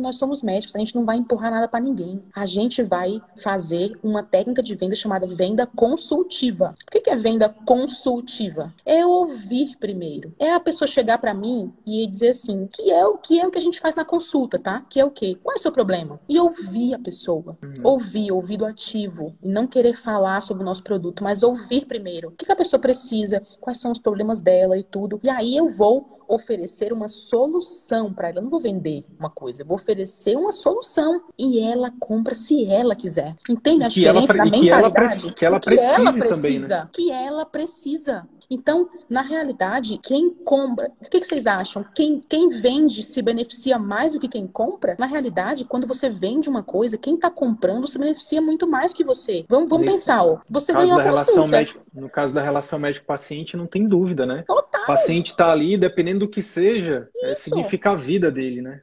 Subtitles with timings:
[0.00, 2.22] Nós somos médicos, a gente não vai empurrar nada para ninguém.
[2.34, 6.74] A gente vai fazer uma técnica de venda chamada venda consultiva.
[6.86, 8.72] O que é venda consultiva?
[8.84, 10.34] É ouvir primeiro.
[10.38, 13.50] É a pessoa chegar para mim e dizer assim, que é o que é o
[13.50, 14.84] que a gente faz na consulta, tá?
[14.88, 15.36] Que é o quê?
[15.42, 16.20] Qual é o seu problema?
[16.28, 17.56] E ouvir a pessoa.
[17.62, 17.74] Uhum.
[17.84, 19.34] Ouvir, ouvido ativo.
[19.42, 22.28] E não querer falar sobre o nosso produto, mas ouvir primeiro.
[22.28, 23.42] O que a pessoa precisa?
[23.60, 25.20] Quais são os problemas dela e tudo.
[25.22, 28.38] E aí eu vou oferecer uma solução para ela.
[28.38, 31.22] Eu não vou vender uma coisa, eu vou oferecer uma solução.
[31.38, 33.36] E ela compra se ela quiser.
[33.48, 35.34] Entende a que diferença ela, da mentalidade?
[35.34, 36.88] Que ela, que ela, que ela precisa também, né?
[36.92, 38.28] Que ela precisa.
[38.50, 41.84] Então, na realidade, quem compra, o que, que, vocês acham?
[41.94, 44.96] Quem, quem vende se beneficia mais do que quem compra?
[44.98, 49.04] Na realidade, quando você vende uma coisa, quem está comprando se beneficia muito mais que
[49.04, 49.44] você.
[49.48, 50.38] Vamos, vamos pensar, ó.
[50.50, 54.42] Você ganhou a relação médico, No caso da relação médico-paciente, não tem dúvida, né?
[54.48, 54.82] Total.
[54.82, 58.80] O paciente está ali, dependendo do que seja, é, significa a vida dele, né?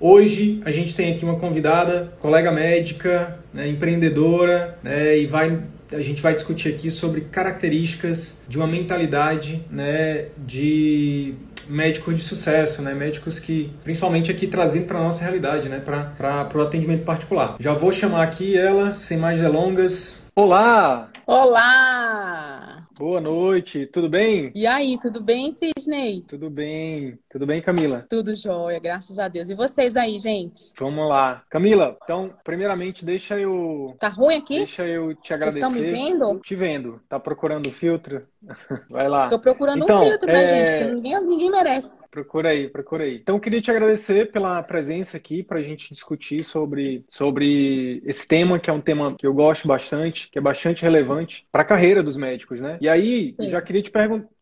[0.00, 5.60] Hoje a gente tem aqui uma convidada, colega médica, né, empreendedora, né, e vai,
[5.90, 11.34] a gente vai discutir aqui sobre características de uma mentalidade né, de
[11.68, 12.94] médicos de sucesso, né?
[12.94, 15.80] Médicos que, principalmente aqui trazendo para nossa realidade, né?
[15.80, 17.56] Para o atendimento particular.
[17.60, 20.26] Já vou chamar aqui ela, sem mais delongas.
[20.34, 21.08] Olá!
[21.26, 22.57] Olá!
[22.98, 24.50] Boa noite, tudo bem?
[24.56, 26.24] E aí, tudo bem, Sidney?
[26.26, 28.04] Tudo bem, tudo bem, Camila?
[28.10, 29.48] Tudo jóia, graças a Deus.
[29.48, 30.72] E vocês aí, gente?
[30.76, 31.44] Vamos lá.
[31.48, 33.94] Camila, então, primeiramente, deixa eu.
[34.00, 34.56] Tá ruim aqui?
[34.56, 35.60] Deixa eu te agradecer.
[35.60, 36.40] Vocês estão me vendo?
[36.40, 37.00] Te vendo.
[37.08, 38.20] Tá procurando o filtro?
[38.90, 39.28] Vai lá.
[39.28, 40.78] Tô procurando então, um filtro, né, é...
[40.80, 40.94] gente?
[40.96, 42.08] Ninguém, ninguém merece.
[42.10, 43.14] Procura aí, procura aí.
[43.14, 48.68] Então, queria te agradecer pela presença aqui pra gente discutir sobre, sobre esse tema, que
[48.68, 52.16] é um tema que eu gosto bastante, que é bastante relevante para a carreira dos
[52.16, 52.76] médicos, né?
[52.80, 53.92] E e aí, já queria, te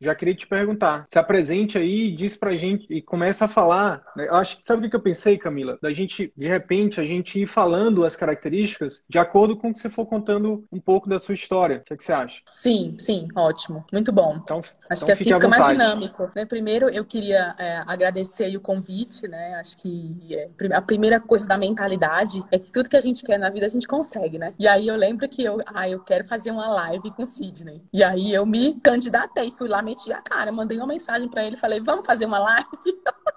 [0.00, 4.04] já queria te perguntar, se apresente aí, diz pra gente e começa a falar.
[4.14, 4.28] Né?
[4.28, 5.76] Eu acho, sabe o que eu pensei, Camila?
[5.82, 9.80] Da gente, de repente, a gente ir falando as características de acordo com o que
[9.80, 11.78] você for contando um pouco da sua história.
[11.78, 12.40] O que, é que você acha?
[12.48, 13.84] Sim, sim, ótimo.
[13.92, 14.38] Muito bom.
[14.40, 16.30] Então, acho então que assim fica mais dinâmico.
[16.32, 16.44] Né?
[16.44, 19.56] Primeiro, eu queria é, agradecer o convite, né?
[19.56, 23.38] Acho que é, a primeira coisa da mentalidade é que tudo que a gente quer
[23.38, 24.54] na vida a gente consegue, né?
[24.56, 27.82] E aí eu lembro que eu, ah, eu quero fazer uma live com o Sidney.
[27.92, 31.56] E aí eu me candidatei, fui lá, meti a cara, mandei uma mensagem para ele,
[31.56, 32.68] falei, vamos fazer uma live?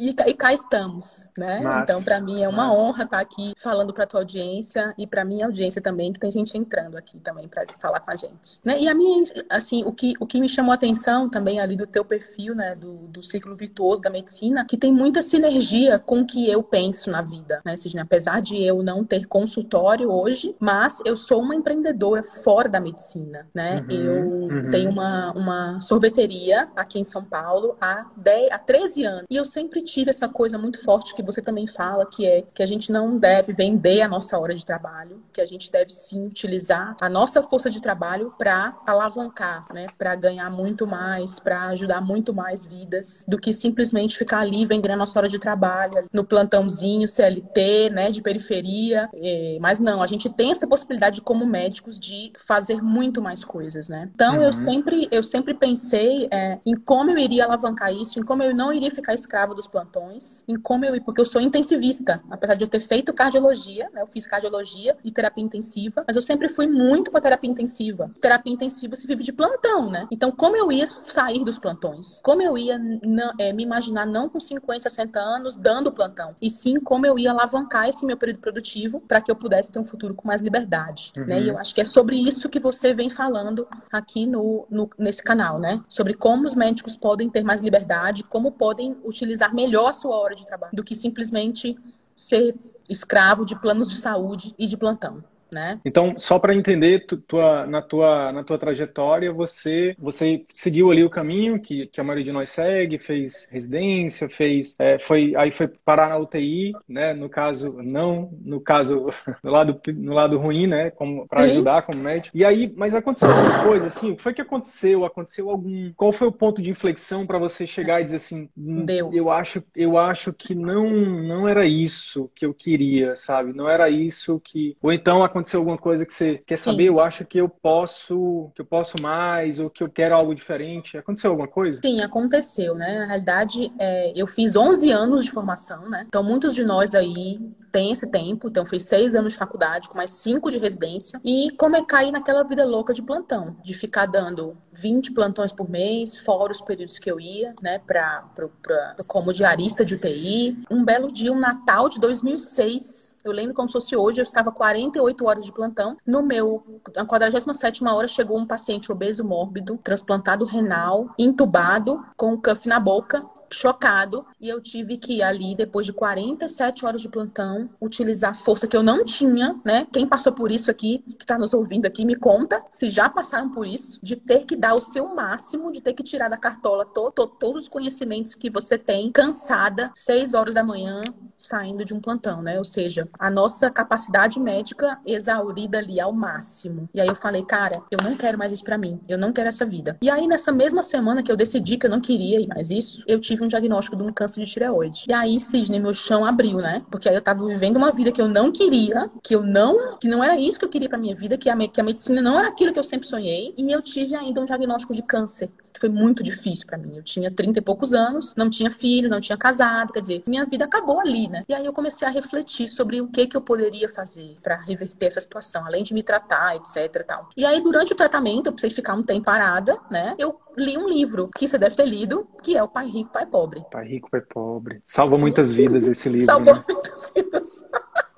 [0.00, 1.60] E, e cá estamos, né?
[1.60, 1.92] Massa.
[1.92, 2.80] Então, para mim é uma Massa.
[2.80, 6.32] honra estar tá aqui falando para tua audiência e para minha audiência também, que tem
[6.32, 8.58] gente entrando aqui também para falar com a gente.
[8.64, 8.80] Né?
[8.80, 11.86] E a minha, assim, o que, o que me chamou a atenção também ali do
[11.86, 16.26] teu perfil, né, do, do ciclo virtuoso da medicina, que tem muita sinergia com o
[16.26, 18.02] que eu penso na vida, né, Sidney?
[18.02, 23.46] Apesar de eu não ter consultório hoje, mas eu sou uma empreendedora fora da medicina,
[23.52, 23.84] né?
[23.90, 24.70] Uhum, eu uhum.
[24.70, 29.44] tenho uma, uma sorveteria aqui em São Paulo há, 10, há 13 anos e eu
[29.44, 32.92] sempre tive essa coisa muito forte que você também fala, que é que a gente
[32.92, 37.08] não deve vender a nossa hora de trabalho, que a gente deve sim utilizar a
[37.08, 42.64] nossa força de trabalho para alavancar, né, para ganhar muito mais, para ajudar muito mais
[42.64, 47.90] vidas, do que simplesmente ficar ali vendendo a nossa hora de trabalho, no plantãozinho CLT,
[47.90, 49.08] né, de periferia.
[49.14, 53.88] É, mas não, a gente tem essa possibilidade como médicos de fazer muito mais coisas,
[53.88, 54.10] né?
[54.14, 54.42] Então uhum.
[54.42, 58.54] eu sempre eu sempre pensei é, em como eu iria alavancar isso, em como eu
[58.54, 62.64] não iria ficar escravo dos plantões, em como eu, porque eu sou intensivista, apesar de
[62.64, 64.02] eu ter feito cardiologia, né?
[64.02, 68.10] Eu fiz cardiologia e terapia intensiva, mas eu sempre fui muito para terapia intensiva.
[68.20, 70.06] Terapia intensiva se vive de plantão, né?
[70.10, 72.20] Então, como eu ia sair dos plantões?
[72.22, 76.50] Como eu ia não, é, me imaginar não com 50, 60 anos dando plantão, e
[76.50, 79.84] sim como eu ia alavancar esse meu período produtivo para que eu pudesse ter um
[79.84, 81.24] futuro com mais liberdade, uhum.
[81.26, 81.40] né?
[81.40, 85.22] E eu acho que é sobre isso que você vem falando aqui no, no nesse
[85.22, 85.82] canal, né?
[85.88, 90.34] Sobre como os médicos podem ter mais liberdade, como podem utilizar melhor a sua hora
[90.34, 91.76] de trabalho do que simplesmente
[92.16, 92.54] ser
[92.88, 95.80] escravo de planos de saúde e de plantão né?
[95.84, 101.04] Então, só para entender, tu, tua, na, tua, na tua trajetória, você, você seguiu ali
[101.04, 105.50] o caminho que, que a maioria de nós segue, fez residência, fez, é, foi, aí
[105.50, 107.14] foi parar na UTI, né?
[107.14, 109.08] No caso, não, no caso,
[109.42, 110.90] no lado, no lado ruim, né?
[110.90, 112.36] Como para ajudar como médico.
[112.36, 114.12] E aí, mas aconteceu alguma coisa, assim?
[114.12, 115.04] O que foi que aconteceu?
[115.04, 115.92] Aconteceu algum?
[115.94, 119.10] Qual foi o ponto de inflexão para você chegar e dizer assim, hum, Deu.
[119.12, 123.52] eu acho, eu acho que não, não era isso que eu queria, sabe?
[123.52, 126.84] Não era isso que, ou então aconteceu aconteceu alguma coisa que você quer saber?
[126.84, 126.88] Sim.
[126.88, 130.96] Eu acho que eu posso, que eu posso mais, ou que eu quero algo diferente.
[130.96, 131.80] Aconteceu alguma coisa?
[131.80, 133.00] Sim, aconteceu, né?
[133.00, 136.04] Na realidade, é, eu fiz 11 anos de formação, né?
[136.06, 137.40] Então, muitos de nós aí
[137.70, 141.50] tem esse tempo, então fiz seis anos de faculdade, com mais cinco de residência, e
[141.56, 146.16] como é cair naquela vida louca de plantão, de ficar dando 20 plantões por mês,
[146.16, 150.58] fora os períodos que eu ia, né, pra, pra, pra como diarista de UTI.
[150.70, 154.50] Um belo dia, um Natal de 2006, eu lembro como se fosse hoje, eu estava
[154.50, 155.96] 48 horas de plantão.
[156.06, 162.40] No meu, na 47 hora, chegou um paciente obeso mórbido, transplantado renal, entubado, com o
[162.40, 167.68] cuff na boca, chocado e eu tive que ali depois de 47 horas de plantão
[167.80, 169.86] utilizar força que eu não tinha, né?
[169.92, 173.50] Quem passou por isso aqui, que está nos ouvindo aqui, me conta se já passaram
[173.50, 176.84] por isso, de ter que dar o seu máximo, de ter que tirar da cartola
[176.84, 181.00] to, to, todos os conhecimentos que você tem, cansada, 6 horas da manhã,
[181.36, 182.58] saindo de um plantão, né?
[182.58, 186.88] Ou seja, a nossa capacidade médica exaurida ali ao máximo.
[186.94, 189.48] E aí eu falei, cara, eu não quero mais isso para mim, eu não quero
[189.48, 189.98] essa vida.
[190.02, 193.18] E aí nessa mesma semana que eu decidi que eu não queria mais isso, eu
[193.18, 195.04] tive tive um diagnóstico de um câncer de tireoide.
[195.08, 196.82] E aí, Cisne, meu chão abriu, né?
[196.90, 200.08] Porque aí eu tava vivendo uma vida que eu não queria, que eu não, que
[200.08, 202.38] não era isso que eu queria pra minha vida, que a, que a medicina não
[202.38, 203.54] era aquilo que eu sempre sonhei.
[203.56, 206.96] E eu tive ainda um diagnóstico de câncer foi muito difícil para mim.
[206.96, 210.44] Eu tinha 30 e poucos anos, não tinha filho, não tinha casado, quer dizer, minha
[210.44, 211.44] vida acabou ali, né?
[211.48, 215.06] E aí eu comecei a refletir sobre o que que eu poderia fazer para reverter
[215.06, 217.28] essa situação, além de me tratar, etc, tal.
[217.36, 220.14] E aí durante o tratamento, eu precisei ficar um tempo parada, né?
[220.18, 223.26] Eu li um livro que você deve ter lido, que é o Pai Rico, Pai
[223.26, 223.64] Pobre.
[223.70, 224.80] Pai Rico, Pai Pobre.
[224.84, 226.26] Salva muitas vidas esse livro.
[226.26, 226.64] Salvou né?
[226.68, 227.64] muitas vidas.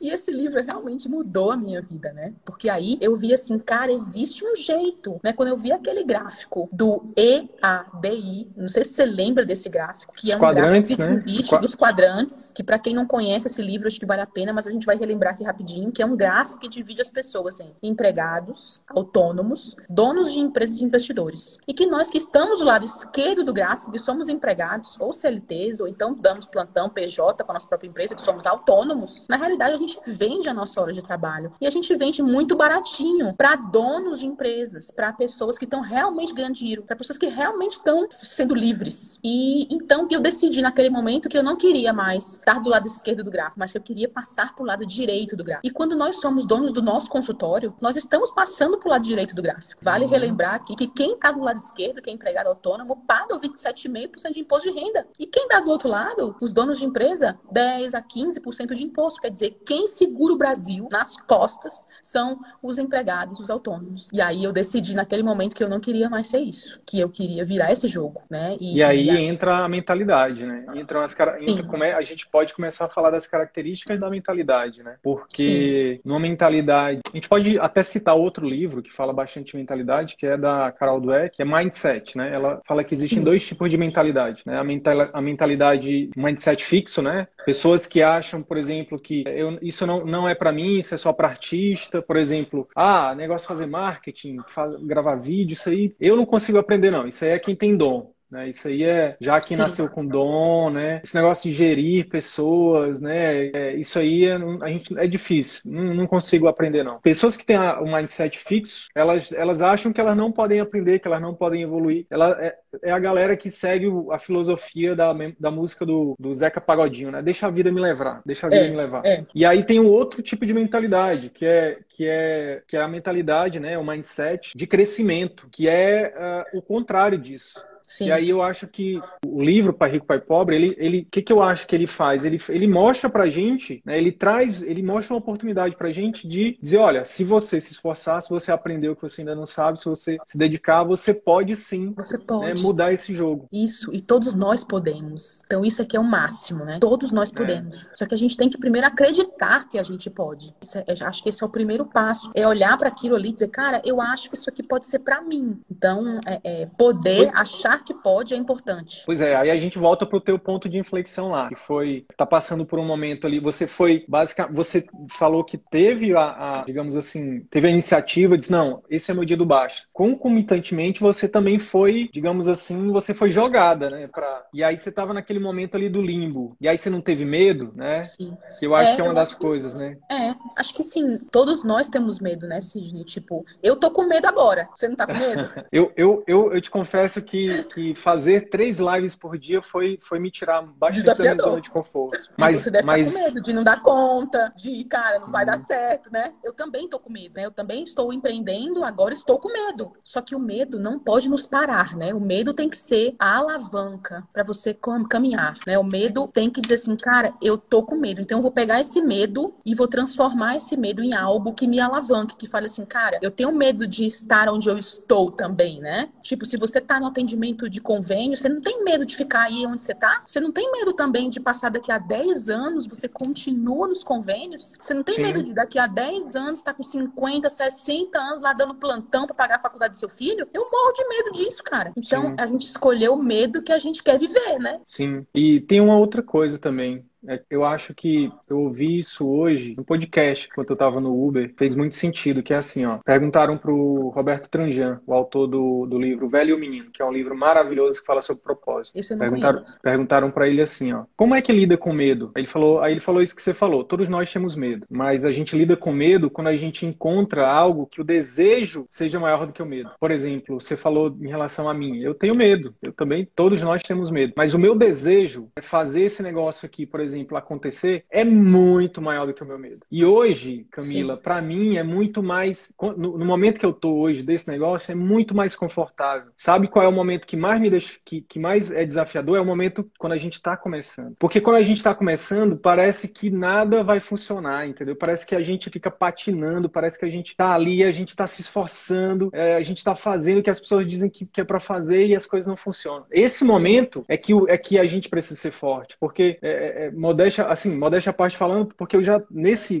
[0.00, 2.32] E esse livro realmente mudou a minha vida, né?
[2.44, 5.32] Porque aí eu vi assim, cara, existe um jeito, né?
[5.32, 10.28] Quando eu vi aquele gráfico do EADI, não sei se você lembra desse gráfico, que
[10.28, 11.22] Os é um gráfico que né?
[11.26, 14.52] divide dos quadrantes, que para quem não conhece esse livro, acho que vale a pena,
[14.52, 17.58] mas a gente vai relembrar aqui rapidinho, que é um gráfico que divide as pessoas
[17.60, 21.58] em empregados, autônomos, donos de empresas e investidores.
[21.66, 25.80] E que nós que estamos do lado esquerdo do gráfico, que somos empregados, ou CLTs,
[25.80, 29.74] ou então damos plantão PJ com a nossa própria empresa, que somos autônomos, na realidade
[29.74, 31.52] a gente gente vende a nossa hora de trabalho.
[31.60, 36.32] E a gente vende muito baratinho para donos de empresas, para pessoas que estão realmente
[36.32, 39.18] ganhando dinheiro, para pessoas que realmente estão sendo livres.
[39.24, 43.24] E então eu decidi naquele momento que eu não queria mais estar do lado esquerdo
[43.24, 45.66] do gráfico, mas que eu queria passar para o lado direito do gráfico.
[45.66, 49.34] E quando nós somos donos do nosso consultório, nós estamos passando para o lado direito
[49.34, 49.80] do gráfico.
[49.82, 50.10] Vale uhum.
[50.10, 54.40] relembrar aqui que quem está do lado esquerdo, que é empregado autônomo, paga 27,5% de
[54.40, 55.06] imposto de renda.
[55.18, 59.20] E quem está do outro lado, os donos de empresa, 10 a 15% de imposto.
[59.20, 64.08] Quer dizer, quem segura o Brasil nas costas são os empregados, os autônomos.
[64.12, 67.08] E aí eu decidi naquele momento que eu não queria mais ser isso, que eu
[67.08, 68.56] queria virar esse jogo, né?
[68.60, 70.64] E, e aí e entra a mentalidade, né?
[70.74, 74.82] Entra as, entra como é, a gente pode começar a falar das características da mentalidade,
[74.82, 74.96] né?
[75.02, 76.00] Porque Sim.
[76.04, 80.26] numa mentalidade, a gente pode até citar outro livro que fala bastante de mentalidade, que
[80.26, 82.32] é da Carol Dweck, que é Mindset, né?
[82.32, 83.24] Ela fala que existem Sim.
[83.24, 84.58] dois tipos de mentalidade, né?
[84.58, 87.26] A, mental, a mentalidade mindset fixo, né?
[87.44, 90.98] Pessoas que acham, por exemplo, que eu, isso não, não é para mim, isso é
[90.98, 92.68] só para artista, por exemplo.
[92.74, 94.38] Ah, negócio de fazer marketing,
[94.82, 97.06] gravar vídeo, isso aí eu não consigo aprender, não.
[97.06, 98.12] Isso aí é quem tem dom.
[98.30, 98.50] Né?
[98.50, 101.00] Isso aí é já que nasceu com dom, né?
[101.02, 103.46] Esse negócio de gerir pessoas, né?
[103.54, 107.00] É, isso aí é, a gente, é difícil, não, não, consigo aprender não.
[107.00, 111.08] Pessoas que têm um mindset fixo, elas, elas acham que elas não podem aprender, que
[111.08, 112.06] elas não podem evoluir.
[112.10, 116.60] Ela é, é a galera que segue a filosofia da, da música do, do Zeca
[116.60, 117.22] Pagodinho, né?
[117.22, 119.06] Deixa a vida me levar, deixa a vida é, me levar.
[119.06, 119.24] É.
[119.34, 122.88] E aí tem um outro tipo de mentalidade, que é que é que é a
[122.88, 123.78] mentalidade, né?
[123.78, 127.62] O mindset de crescimento, que é uh, o contrário disso.
[127.88, 128.08] Sim.
[128.08, 131.32] E aí eu acho que o livro Pai Rico, Pai Pobre, ele, ele, que que
[131.32, 132.22] eu acho que ele faz?
[132.22, 136.58] Ele, ele mostra pra gente, né, ele traz, ele mostra uma oportunidade pra gente de
[136.60, 139.80] dizer, olha, se você se esforçar, se você aprender o que você ainda não sabe,
[139.80, 142.46] se você se dedicar, você pode sim você pode.
[142.46, 143.48] Né, mudar esse jogo.
[143.50, 145.40] Isso, e todos nós podemos.
[145.46, 146.78] Então isso aqui é o máximo, né?
[146.78, 147.34] Todos nós é.
[147.34, 147.88] podemos.
[147.88, 147.90] É.
[147.94, 150.54] Só que a gente tem que primeiro acreditar que a gente pode.
[150.86, 152.30] É, acho que esse é o primeiro passo.
[152.34, 154.98] É olhar para aquilo ali e dizer, cara, eu acho que isso aqui pode ser
[154.98, 155.58] para mim.
[155.70, 159.02] Então, é, é poder achar mostrar que pode é importante.
[159.06, 162.26] Pois é, aí a gente volta pro teu ponto de inflexão lá, que foi tá
[162.26, 166.96] passando por um momento ali, você foi basicamente, você falou que teve a, a, digamos
[166.96, 169.86] assim, teve a iniciativa, disse não, esse é meu dia do baixo.
[169.92, 175.12] Concomitantemente, você também foi, digamos assim, você foi jogada, né, para e aí você tava
[175.12, 176.56] naquele momento ali do limbo.
[176.60, 178.02] E aí você não teve medo, né?
[178.04, 178.36] Sim.
[178.58, 179.96] Que eu acho é, que é uma das coisas, né?
[180.10, 183.04] É, acho que sim, todos nós temos medo, né, Sidney?
[183.04, 184.68] Tipo, eu tô com medo agora.
[184.74, 185.50] Você não tá com medo?
[185.70, 190.18] eu, eu, eu, eu te confesso que, que fazer três lives por dia foi, foi
[190.18, 192.18] me tirar bastante da minha zona de conforto.
[192.36, 193.08] Mas, você deve mas...
[193.08, 196.32] estar com medo de não dar conta, de, cara, não vai dar certo, né?
[196.42, 197.46] Eu também tô com medo, né?
[197.46, 199.92] Eu também estou empreendendo, agora estou com medo.
[200.02, 202.12] Só que o medo não pode nos parar, né?
[202.14, 204.76] O medo tem que ser a alavanca para você
[205.08, 205.78] caminhar, né?
[205.78, 208.80] O medo tem que dizer assim, cara, eu tô com medo, então eu vou pegar
[208.80, 212.84] esse medo e vou transformar esse medo em algo que me alavanque, que fale assim,
[212.84, 216.08] cara, eu tenho medo de estar onde eu estou também, né?
[216.22, 219.66] Tipo, se você tá no atendimento de convênio, você não tem medo de ficar aí
[219.66, 220.20] onde você tá?
[220.22, 224.76] Você não tem medo também de passar daqui a 10 anos, você continua nos convênios?
[224.78, 225.22] Você não tem Sim.
[225.22, 229.26] medo de daqui a 10 anos estar tá com 50, 60 anos lá dando plantão
[229.26, 230.46] para pagar a faculdade do seu filho?
[230.52, 231.92] Eu morro de medo disso, cara.
[231.96, 232.34] Então, Sim.
[232.36, 234.80] a gente escolheu o medo que a gente quer viver, né?
[234.84, 235.26] Sim.
[235.34, 237.08] E tem uma outra coisa também.
[237.28, 241.52] É, eu acho que eu ouvi isso hoje no podcast, quando eu estava no Uber,
[241.56, 242.98] fez muito sentido, que é assim, ó.
[243.04, 247.04] Perguntaram pro Roberto Tranjan, o autor do, do livro Velho e o Menino, que é
[247.04, 248.98] um livro maravilhoso que fala sobre propósito.
[248.98, 251.04] Isso eu não perguntaram perguntaram para ele assim, ó.
[251.16, 252.32] Como é que lida com medo?
[252.36, 253.84] Ele falou, aí ele falou isso que você falou.
[253.84, 257.86] Todos nós temos medo, mas a gente lida com medo quando a gente encontra algo
[257.86, 259.90] que o desejo seja maior do que o medo.
[260.00, 261.98] Por exemplo, você falou em relação a mim.
[262.00, 262.74] Eu tenho medo.
[262.82, 264.32] Eu também, todos nós temos medo.
[264.36, 269.00] Mas o meu desejo é fazer esse negócio aqui, por exemplo, exemplo, acontecer, é muito
[269.02, 269.80] maior do que o meu medo.
[269.90, 272.74] E hoje, Camila, para mim é muito mais.
[272.80, 276.30] No, no, momento que eu tô hoje desse negócio, é muito mais confortável.
[276.36, 279.36] Sabe qual é o momento que mais me deixa, que, que mais é desafiador?
[279.36, 281.14] É o momento quando a gente está começando.
[281.18, 284.96] Porque quando a gente está começando, parece que nada vai funcionar, entendeu?
[284.96, 288.26] Parece que a gente fica patinando, parece que a gente tá ali, a gente tá
[288.26, 291.44] se esforçando, é, a gente tá fazendo o que as pessoas dizem que, que é
[291.44, 293.06] para fazer e as coisas não funcionam.
[293.10, 296.90] Esse momento é que, é que a gente precisa ser forte, porque é, é, é
[296.98, 299.80] modéstia, assim, modéstia à parte falando, porque eu já, nesse,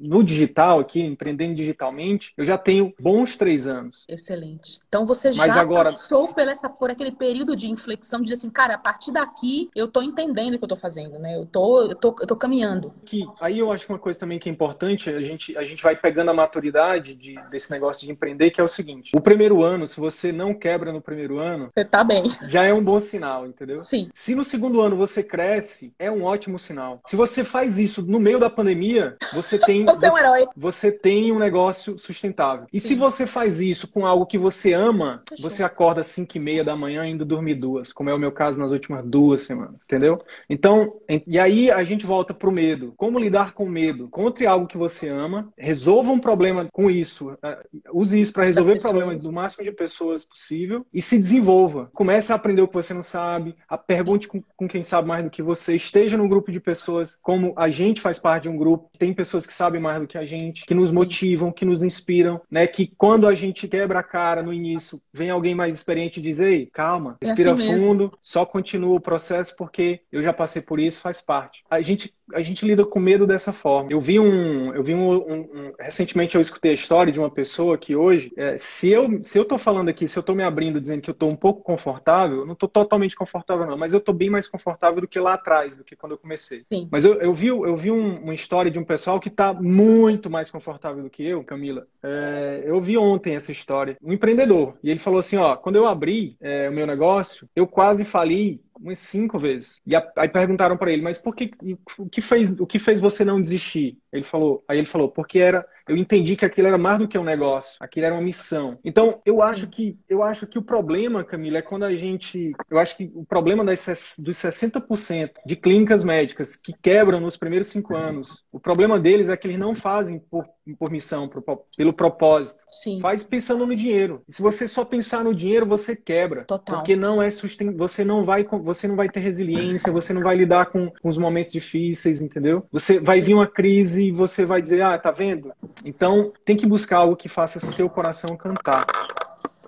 [0.00, 4.04] no digital aqui, empreendendo digitalmente, eu já tenho bons três anos.
[4.08, 4.80] Excelente.
[4.88, 5.90] Então você já Mas agora...
[5.92, 9.70] passou por, essa, por aquele período de inflexão, de dizer assim, cara, a partir daqui
[9.74, 11.36] eu tô entendendo o que eu tô fazendo, né?
[11.36, 12.92] Eu tô, eu tô, eu tô caminhando.
[13.04, 15.82] Que, aí eu acho que uma coisa também que é importante, a gente, a gente
[15.82, 19.62] vai pegando a maturidade de, desse negócio de empreender, que é o seguinte, o primeiro
[19.62, 21.70] ano, se você não quebra no primeiro ano...
[21.74, 22.24] Você tá bem.
[22.48, 23.82] Já é um bom sinal, entendeu?
[23.82, 24.08] Sim.
[24.12, 27.00] Se no segundo ano você cresce, é um ótimo ótimo sinal.
[27.06, 29.84] Se você faz isso no meio da pandemia, você tem.
[29.86, 30.46] você, é um herói.
[30.56, 32.66] Você tem um negócio sustentável.
[32.72, 32.88] E Sim.
[32.88, 35.48] se você faz isso com algo que você ama, Fechou.
[35.48, 38.32] você acorda às 5 e meia da manhã indo dormir duas, como é o meu
[38.32, 40.18] caso nas últimas duas semanas, entendeu?
[40.48, 40.94] Então,
[41.26, 42.94] e aí a gente volta pro medo.
[42.96, 44.08] Como lidar com medo?
[44.08, 47.58] Contre algo que você ama, resolva um problema com isso, é,
[47.92, 51.90] use isso para resolver problemas do máximo de pessoas possível e se desenvolva.
[51.92, 55.24] Comece a aprender o que você não sabe, a pergunte com, com quem sabe mais
[55.24, 58.48] do que você, esteja no grupo grupo de pessoas, como a gente faz parte de
[58.48, 61.64] um grupo, tem pessoas que sabem mais do que a gente, que nos motivam, que
[61.64, 62.66] nos inspiram, né?
[62.66, 66.40] Que quando a gente quebra a cara no início, vem alguém mais experiente e diz:
[66.40, 68.18] Ei, calma, respira é assim fundo, mesmo.
[68.22, 71.62] só continua o processo porque eu já passei por isso, faz parte.
[71.68, 73.90] A gente a gente lida com medo dessa forma.
[73.90, 77.30] Eu vi um, eu vi um, um, um recentemente eu escutei a história de uma
[77.30, 80.42] pessoa que hoje, é, se eu se eu tô falando aqui, se eu tô me
[80.42, 84.00] abrindo dizendo que eu tô um pouco confortável, não tô totalmente confortável não, mas eu
[84.00, 86.64] tô bem mais confortável do que lá atrás, do que quando eu comecei.
[86.72, 86.88] Sim.
[86.90, 90.50] Mas eu, eu vi eu vi uma história de um pessoal que tá muito mais
[90.50, 91.86] confortável do que eu, Camila.
[92.02, 95.86] É, eu vi ontem essa história, um empreendedor e ele falou assim, ó, quando eu
[95.86, 99.80] abri é, o meu negócio, eu quase fali umas cinco vezes.
[99.86, 103.26] E a, aí perguntaram para ele, mas por que que fez o que fez você
[103.26, 103.98] não desistir?
[104.10, 107.18] Ele falou, aí ele falou, porque era eu entendi que aquilo era mais do que
[107.18, 108.78] um negócio, aquilo era uma missão.
[108.82, 112.78] Então, eu acho que eu acho que o problema, Camila, é quando a gente, eu
[112.78, 117.94] acho que o problema das, dos 60% de clínicas médicas que quebram nos primeiros cinco
[117.94, 121.30] anos, o problema deles é que eles não fazem por, por missão,
[121.76, 122.64] pelo propósito.
[122.72, 123.00] Sim.
[123.00, 124.22] Faz pensando no dinheiro.
[124.28, 126.44] E se você só pensar no dinheiro, você quebra.
[126.44, 126.76] Total.
[126.76, 127.74] Porque não é susten...
[127.74, 131.18] você não vai você não vai ter resiliência, você não vai lidar com, com os
[131.18, 132.64] momentos difíceis, entendeu?
[132.72, 135.52] Você vai vir uma crise e você vai dizer: "Ah, tá vendo?
[135.84, 138.86] Então, tem que buscar algo que faça seu coração cantar.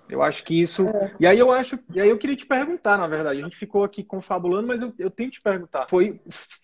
[0.08, 0.86] Eu acho que isso.
[0.86, 1.12] É.
[1.20, 1.78] E aí eu acho.
[1.94, 3.40] E aí eu queria te perguntar, na verdade.
[3.40, 5.86] A gente ficou aqui confabulando, mas eu, eu tenho que te perguntar.
[5.88, 6.20] Foi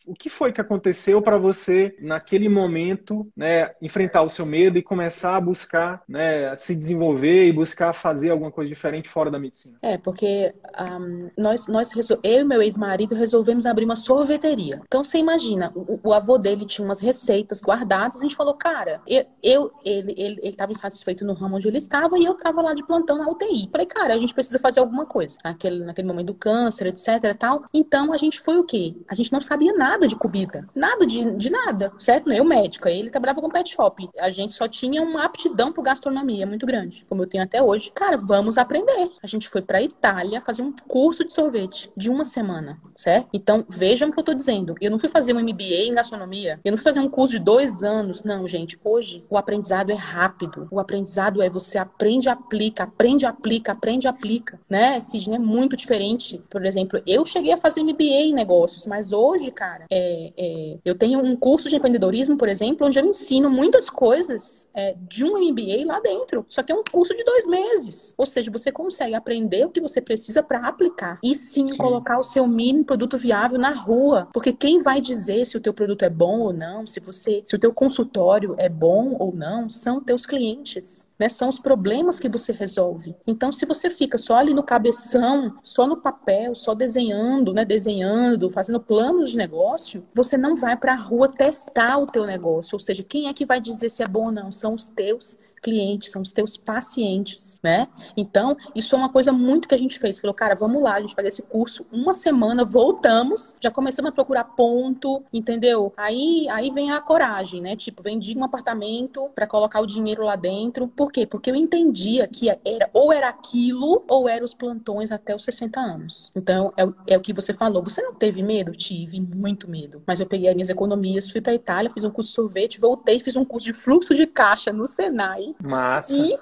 [0.07, 4.83] o que foi que aconteceu para você naquele momento, né, enfrentar o seu medo e
[4.83, 9.79] começar a buscar, né, se desenvolver e buscar fazer alguma coisa diferente fora da medicina?
[9.81, 11.91] É, porque um, nós, nós
[12.23, 14.83] eu e meu ex-marido resolvemos abrir uma sorveteria.
[14.87, 18.19] Então você imagina, o, o, avô dele tinha umas receitas guardadas.
[18.19, 21.79] A gente falou, cara, eu, eu ele, ele, ele estava insatisfeito no ramo onde ele
[21.79, 23.69] estava e eu estava lá de plantão na UTI.
[23.71, 25.39] Falei, cara, a gente precisa fazer alguma coisa.
[25.45, 27.37] Naquele, naquele momento do câncer, etc.
[27.39, 27.65] tal.
[27.73, 28.97] Então a gente foi o quê?
[29.09, 30.67] A gente não sabia nada de comida.
[30.75, 32.33] Nada de, de nada, certo?
[32.33, 34.09] Eu médica, ele trabalhava com pet shop.
[34.19, 37.91] A gente só tinha uma aptidão por gastronomia muito grande, como eu tenho até hoje.
[37.95, 39.11] Cara, vamos aprender.
[39.23, 43.29] A gente foi pra Itália fazer um curso de sorvete de uma semana, certo?
[43.33, 44.75] Então, vejam o que eu tô dizendo.
[44.81, 46.61] Eu não fui fazer um MBA em gastronomia.
[46.65, 48.23] Eu não fui fazer um curso de dois anos.
[48.23, 48.79] Não, gente.
[48.85, 50.69] Hoje, o aprendizado é rápido.
[50.71, 55.01] O aprendizado é você aprende, aplica, aprende, aplica, aprende, aplica, né?
[55.01, 56.43] Sidney é muito diferente.
[56.51, 60.95] Por exemplo, eu cheguei a fazer MBA em negócios, mas hoje, cara, é, é, eu
[60.95, 65.39] tenho um curso de empreendedorismo, por exemplo, onde eu ensino muitas coisas é, de um
[65.39, 66.45] MBA lá dentro.
[66.49, 68.15] Só que é um curso de dois meses.
[68.17, 71.19] Ou seja, você consegue aprender o que você precisa para aplicar.
[71.23, 74.29] E sim, sim, colocar o seu mínimo produto viável na rua.
[74.33, 77.55] Porque quem vai dizer se o teu produto é bom ou não, se você, se
[77.55, 81.29] o teu consultório é bom ou não, são teus clientes né?
[81.29, 83.15] São os problemas que você resolve.
[83.27, 87.65] Então, se você fica só ali no cabeção, só no papel, só desenhando, né?
[87.65, 92.77] Desenhando, fazendo planos de negócio, você não vai para a rua testar o teu negócio.
[92.77, 94.51] Ou seja, quem é que vai dizer se é bom ou não?
[94.51, 97.89] São os teus clientes, são os teus pacientes, né?
[98.15, 100.19] Então, isso é uma coisa muito que a gente fez.
[100.19, 104.13] Falou, cara, vamos lá, a gente faz esse curso uma semana, voltamos, já começamos a
[104.13, 105.93] procurar ponto, entendeu?
[105.97, 107.75] Aí, aí vem a coragem, né?
[107.75, 110.87] Tipo, vendi um apartamento para colocar o dinheiro lá dentro.
[110.87, 111.27] Por quê?
[111.27, 115.81] Porque eu entendia que era ou era aquilo ou eram os plantões até os 60
[115.81, 116.31] anos.
[116.37, 117.83] Então, é, é o que você falou.
[117.83, 118.73] Você não teve medo?
[118.73, 120.03] Tive muito medo.
[120.07, 123.19] Mas eu peguei as minhas economias, fui para Itália, fiz um curso de sorvete, voltei,
[123.19, 125.54] fiz um curso de fluxo de caixa no Senai.
[125.63, 126.17] Massa.
[126.17, 126.39] E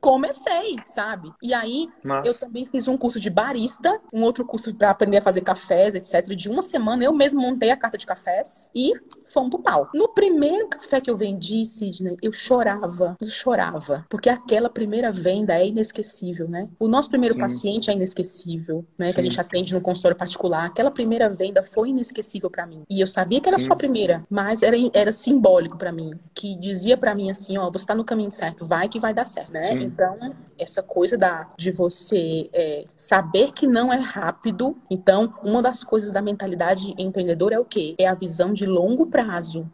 [0.00, 1.32] comecei, sabe?
[1.42, 2.28] E aí Massa.
[2.28, 5.94] eu também fiz um curso de barista, um outro curso para aprender a fazer cafés,
[5.94, 6.34] etc.
[6.34, 8.92] De uma semana eu mesmo montei a carta de cafés e
[9.28, 9.88] fomos pro pau.
[9.94, 15.54] No primeiro café que eu vendi, Sidney, eu chorava, eu chorava, porque aquela primeira venda
[15.54, 16.68] é inesquecível, né?
[16.78, 17.40] O nosso primeiro Sim.
[17.40, 19.08] paciente é inesquecível, né?
[19.08, 19.14] Sim.
[19.14, 20.66] Que a gente atende no consultório particular.
[20.66, 22.82] Aquela primeira venda foi inesquecível para mim.
[22.88, 23.64] E eu sabia que era Sim.
[23.64, 27.70] só a primeira, mas era, era simbólico para mim, que dizia para mim assim, ó,
[27.70, 29.72] você tá no caminho certo, vai que vai dar certo, né?
[29.74, 30.18] Então,
[30.58, 34.76] essa coisa da, de você é, saber que não é rápido.
[34.90, 37.94] Então, uma das coisas da mentalidade empreendedora é o quê?
[37.98, 39.15] É a visão de longo prazo.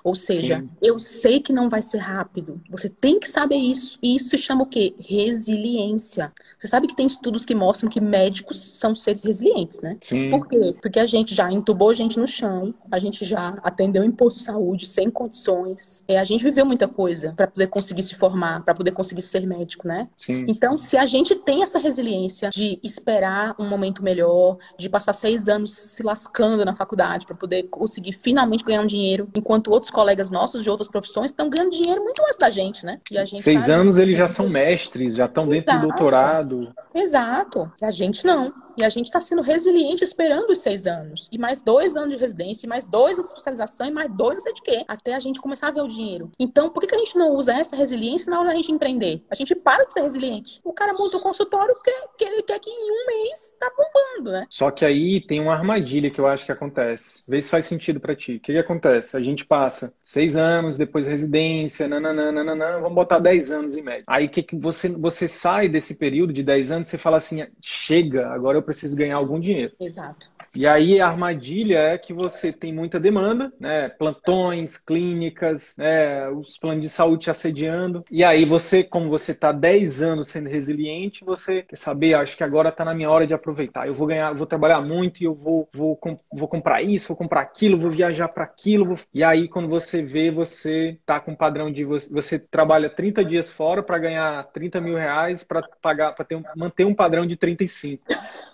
[0.03, 0.69] Ou seja, Sim.
[0.81, 2.61] eu sei que não vai ser rápido.
[2.71, 3.99] Você tem que saber isso.
[4.03, 4.95] E isso se chama o quê?
[4.99, 6.33] Resiliência.
[6.59, 9.97] Você sabe que tem estudos que mostram que médicos são seres resilientes, né?
[10.01, 10.31] Sim.
[10.31, 10.75] Por quê?
[10.81, 14.45] Porque a gente já entubou gente no chão, a gente já atendeu em posto de
[14.45, 16.05] saúde sem condições.
[16.07, 19.47] É, a gente viveu muita coisa para poder conseguir se formar, para poder conseguir ser
[19.47, 20.09] médico, né?
[20.17, 20.45] Sim.
[20.49, 25.49] Então, se a gente tem essa resiliência de esperar um momento melhor, de passar seis
[25.49, 30.31] anos se lascando na faculdade para poder conseguir finalmente ganhar um dinheiro, enquanto outros colegas
[30.31, 33.01] nossos de outras profissões estão ganhando dinheiro muito mais da gente, né?
[33.11, 36.73] E a gente seis tá anos eles já são mestres, já estão dentro do doutorado.
[36.95, 37.71] Exato.
[37.81, 38.53] E a gente não.
[38.77, 41.29] E a gente está sendo resiliente esperando os seis anos.
[41.31, 44.41] E mais dois anos de residência, e mais dois de especialização, e mais dois não
[44.41, 44.85] sei de quê.
[44.89, 46.31] Até a gente começar a ver o dinheiro.
[46.39, 49.25] Então, por que, que a gente não usa essa resiliência na hora da gente empreender?
[49.31, 50.61] A gente para de ser resiliente.
[50.65, 54.33] O cara monta o consultório que, que ele quer que em um mês tá bombando,
[54.33, 54.47] né?
[54.49, 57.23] Só que aí tem uma armadilha que eu acho que acontece.
[57.27, 58.37] Vê se faz sentido para ti.
[58.37, 59.17] O que, que acontece?
[59.17, 64.05] A gente passa seis anos, depois residência, nananã, vamos botar dez anos em média.
[64.07, 68.29] Aí que, que você, você sai desse período de dez anos, você fala assim, chega,
[68.29, 69.75] agora eu preciso ganhar algum dinheiro.
[69.81, 70.31] Exato.
[70.55, 73.89] E aí a armadilha é que você tem muita demanda, né?
[73.89, 76.29] Plantões, clínicas, né?
[76.29, 78.05] os planos de saúde te assediando.
[78.11, 82.45] E aí você, como você está 10 anos sendo resiliente, você quer saber, acho que
[82.45, 83.87] agora está na minha hora de aproveitar.
[83.87, 85.99] Eu vou ganhar, vou trabalhar muito e eu vou, vou,
[86.31, 88.85] vou comprar isso, vou comprar aquilo, vou viajar para aquilo.
[88.85, 88.99] Vou...
[89.15, 93.25] E aí quando você vê, você tá com um padrão de você, você trabalha 30
[93.25, 97.37] dias fora para ganhar 30 mil reais para pagar, para um, manter um padrão de
[97.37, 98.05] 35.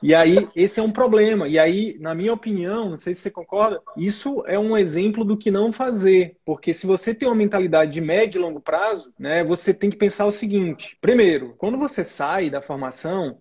[0.01, 1.49] E aí esse é um problema.
[1.49, 5.37] E aí na minha opinião, não sei se você concorda, isso é um exemplo do
[5.37, 6.37] que não fazer.
[6.45, 9.97] Porque se você tem uma mentalidade de médio e longo prazo, né, você tem que
[9.97, 13.39] pensar o seguinte: primeiro, quando você sai da formação,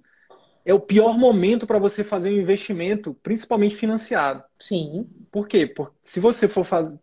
[0.67, 4.43] é o pior momento para você fazer um investimento, principalmente financiado.
[4.60, 5.08] Sim.
[5.32, 5.67] Por quê?
[5.67, 6.97] Porque se você for fazer.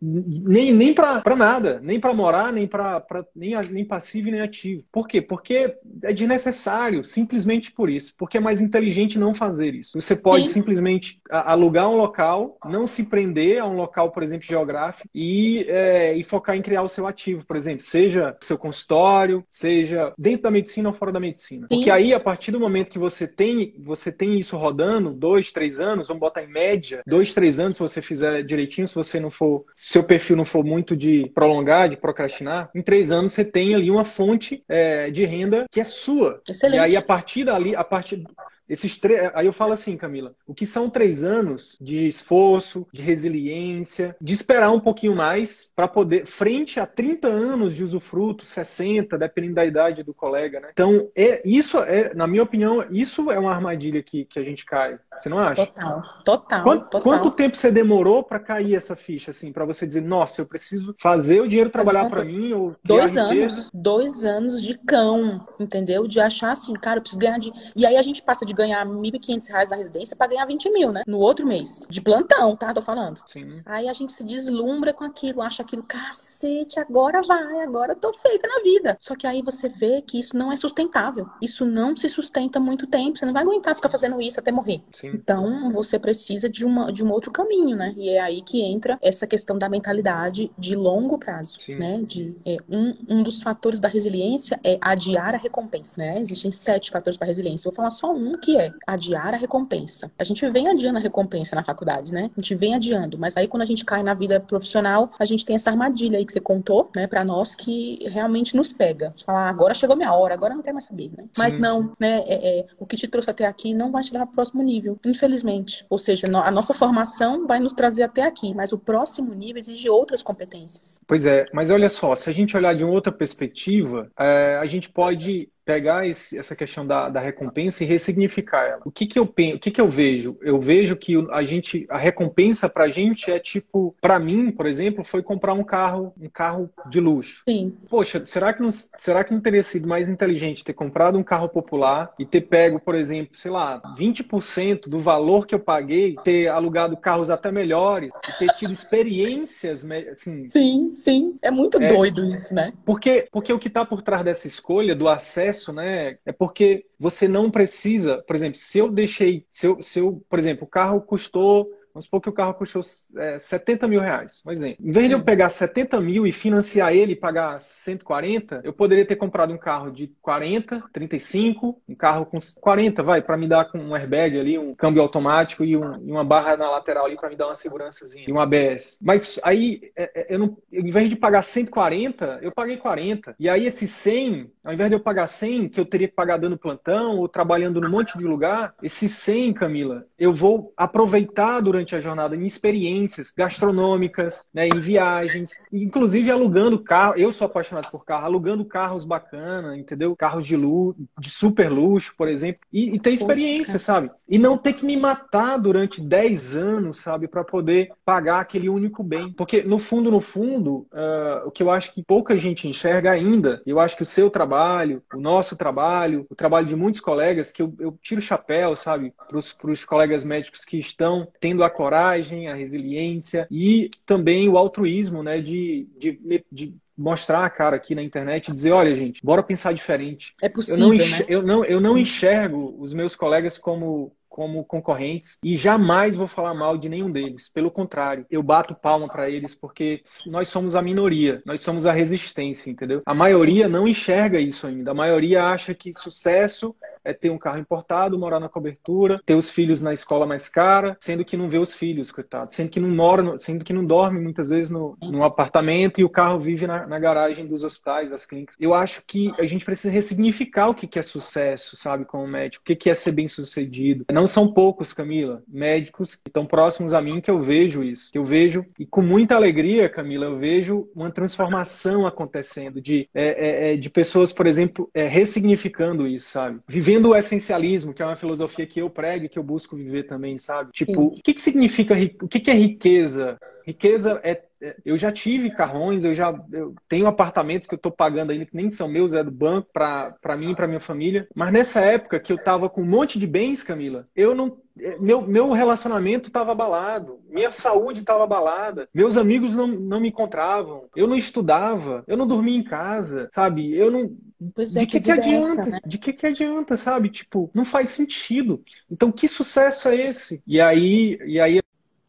[0.00, 3.04] Nem, nem para nada, nem para morar, nem para
[3.36, 4.82] nem, nem passivo nem ativo.
[4.90, 5.20] Por quê?
[5.20, 8.14] Porque é desnecessário, simplesmente por isso.
[8.16, 10.00] Porque é mais inteligente não fazer isso.
[10.00, 10.54] Você pode Sim.
[10.54, 16.16] simplesmente alugar um local, não se prender a um local, por exemplo, geográfico, e, é,
[16.16, 20.50] e focar em criar o seu ativo, por exemplo, seja seu consultório, seja dentro da
[20.50, 21.66] medicina ou fora da medicina.
[21.70, 21.76] Sim.
[21.76, 25.78] Porque aí, a partir do momento que você tem, você tem isso rodando, dois, três
[25.80, 29.30] anos, vamos botar em média, dois, três anos, se você fizer direitinho, se você não
[29.30, 33.44] for, se seu perfil não for muito de prolongar, de procrastinar, em três anos você
[33.44, 36.42] tem ali uma fonte é, de renda que é sua.
[36.48, 36.78] Excelente.
[36.78, 38.24] E aí, a partir dali, a partir
[38.68, 43.02] esses três, aí eu falo assim, Camila, o que são três anos de esforço, de
[43.02, 49.18] resiliência, de esperar um pouquinho mais para poder, frente a 30 anos de usufruto, 60,
[49.18, 50.68] dependendo da idade do colega, né?
[50.72, 54.64] Então, é, isso é, na minha opinião, isso é uma armadilha que, que a gente
[54.64, 54.98] cai.
[55.16, 55.66] Você não acha?
[55.66, 56.62] Total, total.
[56.62, 57.02] Quanto, total.
[57.02, 60.94] quanto tempo você demorou para cair essa ficha, assim, para você dizer, nossa, eu preciso
[60.98, 62.52] fazer o dinheiro trabalhar para mim?
[62.52, 66.06] Ou dois anos, dois anos de cão, entendeu?
[66.06, 67.52] De achar assim, cara, eu preciso ganhar de.
[67.76, 70.92] E aí a gente passa de ganhar R$ 1.500 na residência para ganhar 20 mil,
[70.92, 71.02] né?
[71.06, 71.86] No outro mês.
[71.88, 72.72] De plantão, tá?
[72.72, 73.20] Tô falando.
[73.26, 73.62] Sim.
[73.66, 78.48] Aí a gente se deslumbra com aquilo, acha aquilo, cacete, agora vai, agora tô feita
[78.48, 78.96] na vida.
[79.00, 81.28] Só que aí você vê que isso não é sustentável.
[81.40, 83.18] Isso não se sustenta muito tempo.
[83.18, 84.82] Você não vai aguentar ficar fazendo isso até morrer.
[84.92, 85.08] Sim.
[85.08, 87.94] Então você precisa de, uma, de um outro caminho, né?
[87.96, 91.76] E é aí que entra essa questão da mentalidade de longo prazo, Sim.
[91.76, 92.00] né?
[92.02, 96.20] De, é, um, um dos fatores da resiliência é adiar a recompensa, né?
[96.20, 97.68] Existem sete fatores para resiliência.
[97.68, 100.12] Eu vou falar só um que é adiar a recompensa.
[100.18, 102.30] A gente vem adiando a recompensa na faculdade, né?
[102.36, 105.46] A gente vem adiando, mas aí quando a gente cai na vida profissional, a gente
[105.46, 109.14] tem essa armadilha aí que você contou, né, para nós que realmente nos pega.
[109.24, 111.24] Falar, ah, agora chegou minha hora, agora não quero mais saber, né?
[111.38, 112.22] Mas não, né?
[112.26, 114.62] É, é, o que te trouxe até aqui não vai te levar para o próximo
[114.62, 115.86] nível, infelizmente.
[115.88, 119.88] Ou seja, a nossa formação vai nos trazer até aqui, mas o próximo nível exige
[119.88, 121.00] outras competências.
[121.06, 124.66] Pois é, mas olha só, se a gente olhar de uma outra perspectiva, é, a
[124.66, 128.82] gente pode pegar esse, essa questão da, da, recompensa e ressignificar ela.
[128.84, 130.36] O que que eu penso, o que que eu vejo?
[130.42, 135.02] Eu vejo que a gente, a recompensa pra gente é tipo, para mim, por exemplo,
[135.02, 137.42] foi comprar um carro, um carro de luxo.
[137.48, 137.74] Sim.
[137.88, 141.48] Poxa, será que não, será que não teria sido mais inteligente ter comprado um carro
[141.48, 146.48] popular e ter pego, por exemplo, sei lá, 20% do valor que eu paguei, ter
[146.48, 150.48] alugado carros até melhores, e ter tido experiências, assim.
[150.50, 151.36] Sim, sim.
[151.40, 152.72] É muito é, doido isso, né?
[152.84, 156.18] Porque porque o que está por trás dessa escolha do acesso né?
[156.24, 160.38] É porque você não precisa, por exemplo, se eu deixei, se eu, se eu por
[160.38, 162.82] exemplo, o carro custou Vamos supor que o carro custou
[163.16, 164.84] é, 70 mil reais, um exemplo.
[164.84, 169.06] Em vez de eu pegar 70 mil e financiar ele e pagar 140, eu poderia
[169.06, 173.66] ter comprado um carro de 40, 35, um carro com 40, vai, para me dar
[173.66, 177.14] com um airbag ali, um câmbio automático e, um, e uma barra na lateral ali
[177.14, 178.98] para me dar uma segurançazinha e um ABS.
[179.00, 183.36] Mas aí, é, é, eu não, em vez de pagar 140, eu paguei 40.
[183.38, 186.38] E aí esse 100, ao invés de eu pagar 100, que eu teria que pagar
[186.38, 191.83] dando plantão ou trabalhando num monte de lugar, esse 100, Camila, eu vou aproveitar durante
[191.84, 197.14] durante a jornada em experiências gastronômicas, né, em viagens, inclusive alugando carro.
[197.16, 200.16] Eu sou apaixonado por carro, alugando carros bacana, entendeu?
[200.16, 204.10] Carros de luxo, de super luxo, por exemplo, e, e ter experiência, sabe?
[204.28, 209.02] E não ter que me matar durante 10 anos, sabe, para poder pagar aquele único
[209.02, 209.32] bem.
[209.32, 213.62] Porque no fundo, no fundo, uh, o que eu acho que pouca gente enxerga ainda,
[213.66, 217.60] eu acho que o seu trabalho, o nosso trabalho, o trabalho de muitos colegas, que
[217.60, 222.48] eu, eu tiro o chapéu, sabe, para os colegas médicos que estão tendo a coragem,
[222.48, 225.40] a resiliência e também o altruísmo, né?
[225.40, 229.72] De, de, de mostrar a cara aqui na internet e dizer, olha, gente, bora pensar
[229.72, 230.34] diferente.
[230.40, 231.24] É possível, eu não, né?
[231.28, 236.52] eu não, eu não enxergo os meus colegas como como concorrentes e jamais vou falar
[236.54, 237.48] mal de nenhum deles.
[237.48, 241.92] Pelo contrário, eu bato palma para eles porque nós somos a minoria, nós somos a
[241.92, 243.00] resistência, entendeu?
[243.06, 244.90] A maioria não enxerga isso ainda.
[244.90, 249.50] A maioria acha que sucesso é ter um carro importado, morar na cobertura, ter os
[249.50, 252.88] filhos na escola mais cara, sendo que não vê os filhos, coitado, sendo que não
[252.88, 256.98] mora, sendo que não dorme muitas vezes no, apartamento e o carro vive na, na,
[256.98, 258.56] garagem dos hospitais, das clínicas.
[258.60, 262.62] Eu acho que a gente precisa ressignificar o que, que é sucesso, sabe, como médico,
[262.62, 264.04] o que, que é ser bem sucedido.
[264.12, 268.18] Não são poucos, Camila, médicos que estão próximos a mim que eu vejo isso, que
[268.18, 273.74] eu vejo e com muita alegria, Camila, eu vejo uma transformação acontecendo de, é, é,
[273.74, 278.06] é de pessoas, por exemplo, é, ressignificando isso, sabe, vivendo vivendo o essencialismo, que é
[278.06, 280.70] uma filosofia que eu prego e que eu busco viver também, sabe?
[280.72, 281.06] Tipo, Sim.
[281.18, 283.38] o que, que significa, o que, que é riqueza?
[283.66, 284.42] Riqueza é,
[284.84, 288.56] eu já tive carrões, eu já eu tenho apartamentos que eu tô pagando ainda que
[288.56, 291.26] nem são meus, é do banco para mim e para minha família.
[291.34, 294.98] Mas nessa época que eu tava com um monte de bens, Camila, eu não é,
[294.98, 300.88] meu, meu relacionamento estava abalado, minha saúde estava abalada, meus amigos não, não me encontravam,
[300.96, 303.74] eu não estudava, eu não dormia em casa, sabe?
[303.74, 304.16] Eu não.
[304.52, 305.60] Pois é, de que, que, que adianta?
[305.60, 305.80] Essa, né?
[305.86, 307.08] De que, que adianta, sabe?
[307.08, 308.64] Tipo, não faz sentido.
[308.90, 310.42] Então, que sucesso é esse?
[310.44, 311.60] E aí, e aí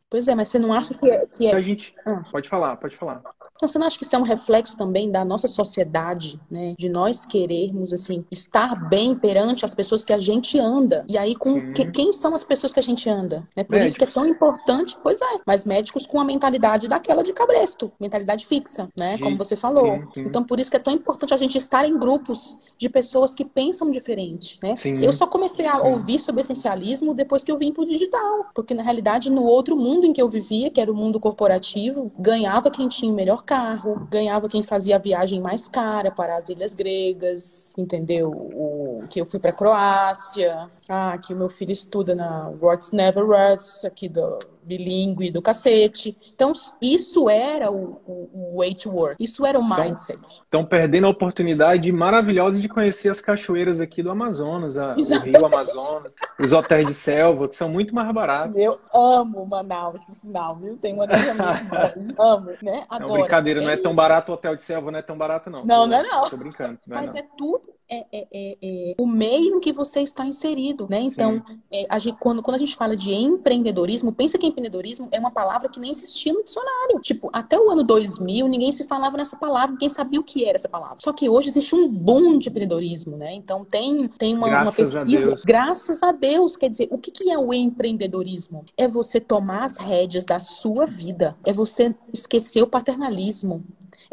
[0.09, 1.25] Pois é, mas você não acha que é.
[1.25, 1.55] Que é...
[1.55, 1.93] A gente.
[2.05, 2.23] Ah.
[2.31, 3.21] Pode falar, pode falar.
[3.55, 6.75] Então, você não acha que isso é um reflexo também da nossa sociedade, né?
[6.77, 11.05] De nós querermos, assim, estar bem perante as pessoas que a gente anda.
[11.07, 13.47] E aí, com que, quem são as pessoas que a gente anda?
[13.55, 13.87] É por médicos.
[13.87, 17.91] isso que é tão importante, pois é, mas médicos com a mentalidade daquela de cabresto,
[17.99, 19.17] mentalidade fixa, né?
[19.17, 19.23] Sim.
[19.23, 19.85] Como você falou.
[19.85, 20.21] Sim, sim.
[20.21, 23.45] Então, por isso que é tão importante a gente estar em grupos de pessoas que
[23.45, 24.75] pensam diferente, né?
[25.01, 28.47] Eu só comecei a ouvir sobre essencialismo depois que eu vim pro digital.
[28.53, 32.11] Porque, na realidade, no outro mundo em que eu vivia, que era o mundo corporativo,
[32.17, 36.49] ganhava quem tinha o melhor carro, ganhava quem fazia a viagem mais cara para as
[36.49, 38.31] ilhas gregas, entendeu?
[38.31, 43.27] O, que eu fui para Croácia, ah, que o meu filho estuda na Words Never
[43.27, 46.17] Rest, aqui do bilíngue do cacete.
[46.33, 46.51] Então,
[46.81, 49.23] isso era o, o, o way to work.
[49.23, 50.19] Isso era o mindset.
[50.21, 55.45] Estão perdendo a oportunidade maravilhosa de conhecer as cachoeiras aqui do Amazonas, a, o Rio
[55.45, 58.55] Amazonas, os hotéis de selva, que são muito mais baratos.
[58.55, 60.77] Eu amo Manaus, por sinal, viu?
[60.77, 61.25] Tem uma grande
[62.17, 62.85] amo, né?
[62.89, 65.17] Agora, não, brincadeira, não é, é tão barato o hotel de selva, não é tão
[65.17, 65.65] barato, não.
[65.65, 66.29] Não, não é não.
[66.29, 66.79] Tô brincando.
[66.87, 70.01] Não é Mas é, é tudo é, é, é, é, o meio em que você
[70.01, 70.99] está inserido, né?
[71.01, 75.19] Então, é, a gente, quando, quando a gente fala de empreendedorismo, pensa que empreendedorismo é
[75.19, 76.99] uma palavra que nem existia no dicionário.
[76.99, 80.55] Tipo, até o ano 2000, ninguém se falava nessa palavra, ninguém sabia o que era
[80.55, 80.97] essa palavra.
[80.99, 83.33] Só que hoje existe um boom de empreendedorismo, né?
[83.33, 85.33] Então, tem, tem uma, uma pesquisa.
[85.33, 86.57] A graças a Deus.
[86.57, 88.65] Quer dizer, o que, que é o empreendedorismo?
[88.75, 93.63] É você tomar as rédeas da sua vida, é você esquecer o paternalismo,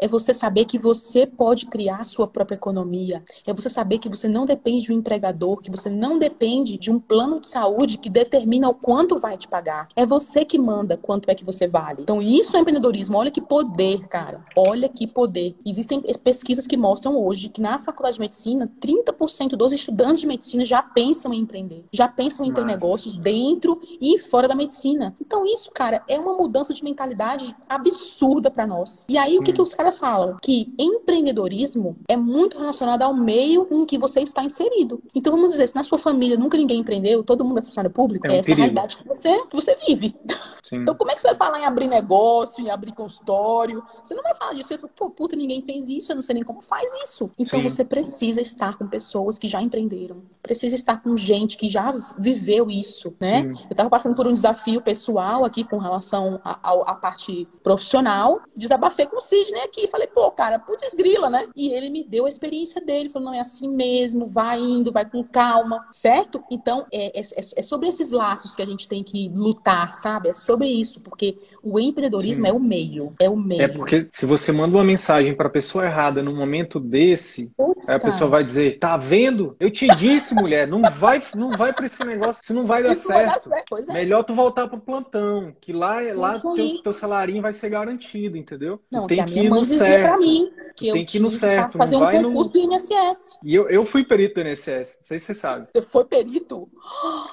[0.03, 3.23] é você saber que você pode criar a sua própria economia.
[3.47, 6.91] É você saber que você não depende de um empregador, que você não depende de
[6.91, 9.87] um plano de saúde que determina o quanto vai te pagar.
[9.95, 12.01] É você que manda quanto é que você vale.
[12.01, 13.17] Então, isso é empreendedorismo.
[13.17, 14.43] Olha que poder, cara.
[14.57, 15.55] Olha que poder.
[15.65, 20.65] Existem pesquisas que mostram hoje que na faculdade de medicina, 30% dos estudantes de medicina
[20.65, 22.73] já pensam em empreender, já pensam em ter Nossa.
[22.73, 25.15] negócios dentro e fora da medicina.
[25.21, 29.05] Então, isso, cara, é uma mudança de mentalidade absurda para nós.
[29.07, 30.37] E aí, o que, que os caras falam?
[30.41, 35.01] Que empreendedorismo é muito relacionado ao meio em que você está inserido.
[35.13, 38.27] Então, vamos dizer, se na sua família nunca ninguém empreendeu, todo mundo é funcionário público,
[38.27, 38.61] é, um é essa perigo.
[38.61, 40.15] a realidade que você, que você vive.
[40.63, 40.77] Sim.
[40.77, 43.83] Então, como é que você vai falar em abrir negócio, em abrir consultório?
[44.01, 44.69] Você não vai falar disso.
[44.69, 47.29] Você fala, pô, puta, ninguém fez isso, eu não sei nem como faz isso.
[47.37, 47.69] Então, Sim.
[47.69, 50.23] você precisa estar com pessoas que já empreenderam.
[50.41, 53.43] Precisa estar com gente que já viveu isso, né?
[53.43, 53.49] Sim.
[53.63, 58.41] Eu estava passando por um desafio pessoal aqui com relação à parte profissional.
[58.55, 59.87] Desabafei com o Sidney aqui.
[59.87, 61.47] Falei, pô, cara, putz grila, né?
[61.55, 63.09] E ele me deu a experiência dele.
[63.09, 66.43] Falou, não, é assim mesmo, vai indo, vai com calma, certo?
[66.49, 67.23] Então, é, é,
[67.55, 70.29] é sobre esses laços que a gente tem que lutar, sabe?
[70.29, 72.51] É sobre isso, porque o empreendedorismo Sim.
[72.51, 73.13] é o meio.
[73.19, 73.61] É o meio.
[73.61, 77.89] É porque se você manda uma mensagem para a pessoa errada num momento desse, Putz,
[77.89, 79.55] a pessoa vai dizer: tá vendo?
[79.59, 82.91] Eu te disse, mulher, não vai, não vai para esse negócio, isso não vai dar
[82.91, 83.49] isso certo.
[83.49, 83.91] Vai dar certo.
[83.91, 83.93] É.
[83.93, 88.79] Melhor tu voltar pro plantão, que lá, lá teu, teu salário vai ser garantido, entendeu?
[88.91, 90.01] Não, tem que, que ir no certo.
[90.01, 91.77] Pra mim, que tem que ir no certo.
[91.77, 92.67] fazer um concurso no...
[92.67, 93.37] do INSS.
[93.43, 95.67] E eu, eu fui perito do INSS, não sei se você sabe.
[95.73, 96.69] Você foi perito?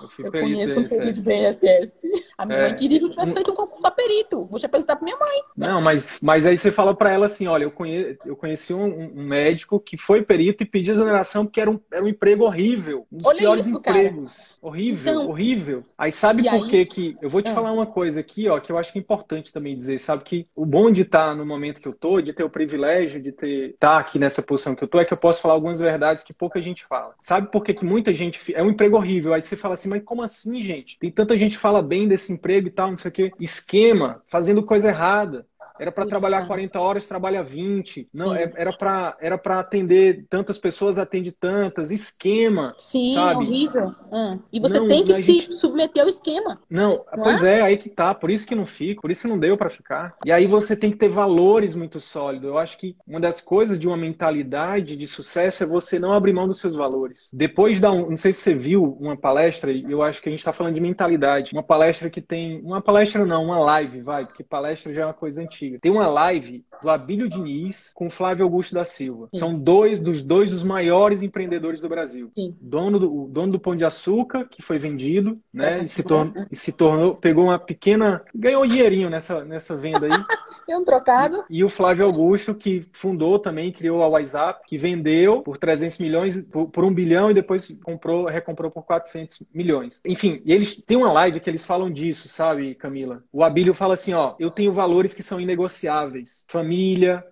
[0.02, 1.98] Eu, fui eu perito conheço um perito do INSS.
[2.36, 2.62] A minha é.
[2.62, 4.46] mãe queria que eu tivesse feito um concurso a perito.
[4.46, 5.42] Vou te apresentar pra minha mãe.
[5.56, 8.18] Não, mas, mas aí você fala pra ela assim: olha, eu, conhe...
[8.24, 12.04] eu conheci um, um, médico que foi perito e pediu exoneração porque era um, era
[12.04, 13.06] um emprego horrível.
[13.12, 14.36] Um dos olha piores isso, empregos.
[14.36, 14.58] Cara.
[14.62, 15.28] Horrível, então...
[15.30, 15.84] horrível.
[15.96, 16.70] Aí sabe e por aí...
[16.70, 17.16] que que.
[17.22, 17.54] Eu vou te é.
[17.54, 20.24] falar uma coisa aqui, ó, que eu acho que é importante também dizer, sabe?
[20.24, 23.32] Que o bom de estar no momento que eu tô, de ter o privilégio de
[23.32, 26.24] ter tá aqui nessa posição que eu tô, é que eu posso falar algumas verdades
[26.24, 27.14] que pouca gente fala.
[27.20, 28.54] Sabe por que, que muita gente.
[28.54, 29.34] É um emprego horrível.
[29.34, 30.98] Aí você fala assim, mas como assim, gente?
[30.98, 33.32] Tem tanta gente que fala bem desse emprego e tal, não sei o quê.
[33.38, 35.46] Esquema, fazendo coisa errada.
[35.80, 38.10] Era para trabalhar 40 horas, trabalha 20.
[38.12, 38.36] Não, Sim.
[38.36, 41.90] É, era para era para atender tantas pessoas, atende tantas.
[41.90, 42.74] Esquema.
[42.76, 43.46] Sim, sabe?
[43.46, 43.94] horrível.
[44.12, 44.38] Hum.
[44.52, 45.54] E você não, tem que se gente...
[45.54, 46.60] submeter ao esquema.
[46.68, 47.60] Não, não pois é?
[47.60, 47.62] é?
[47.62, 48.14] aí que tá.
[48.14, 50.16] Por isso que não fica, por isso que não deu para ficar.
[50.26, 52.46] E aí você tem que ter valores muito sólidos.
[52.46, 56.34] Eu acho que uma das coisas de uma mentalidade de sucesso é você não abrir
[56.34, 57.30] mão dos seus valores.
[57.32, 57.90] Depois da.
[57.90, 60.74] Um, não sei se você viu uma palestra, eu acho que a gente está falando
[60.74, 61.54] de mentalidade.
[61.54, 62.60] Uma palestra que tem.
[62.60, 65.80] Uma palestra não, uma live, vai, porque palestra já é uma coisa antiga antiga.
[65.80, 69.28] Tem uma live do Abílio Diniz com Flávio Augusto da Silva.
[69.32, 69.38] Sim.
[69.38, 72.30] São dois dos dois dos maiores empreendedores do Brasil.
[72.36, 72.56] Sim.
[72.60, 75.78] Dono do dono do Pão de Açúcar, que foi vendido, né?
[75.78, 79.76] É, e, se tornou, e se tornou, pegou uma pequena, ganhou um dinheirinho nessa, nessa
[79.76, 80.10] venda aí.
[80.68, 81.44] e um trocado.
[81.48, 85.98] E, e, o Flávio Augusto, que fundou também, criou a WhatsApp, que vendeu por 300
[85.98, 90.00] milhões, por, por um bilhão e depois comprou, recomprou por 400 milhões.
[90.04, 93.22] Enfim, e eles têm uma live que eles falam disso, sabe, Camila?
[93.32, 96.44] O Abílio fala assim, ó, eu tenho valores que são inegociáveis.
[96.48, 96.69] Família,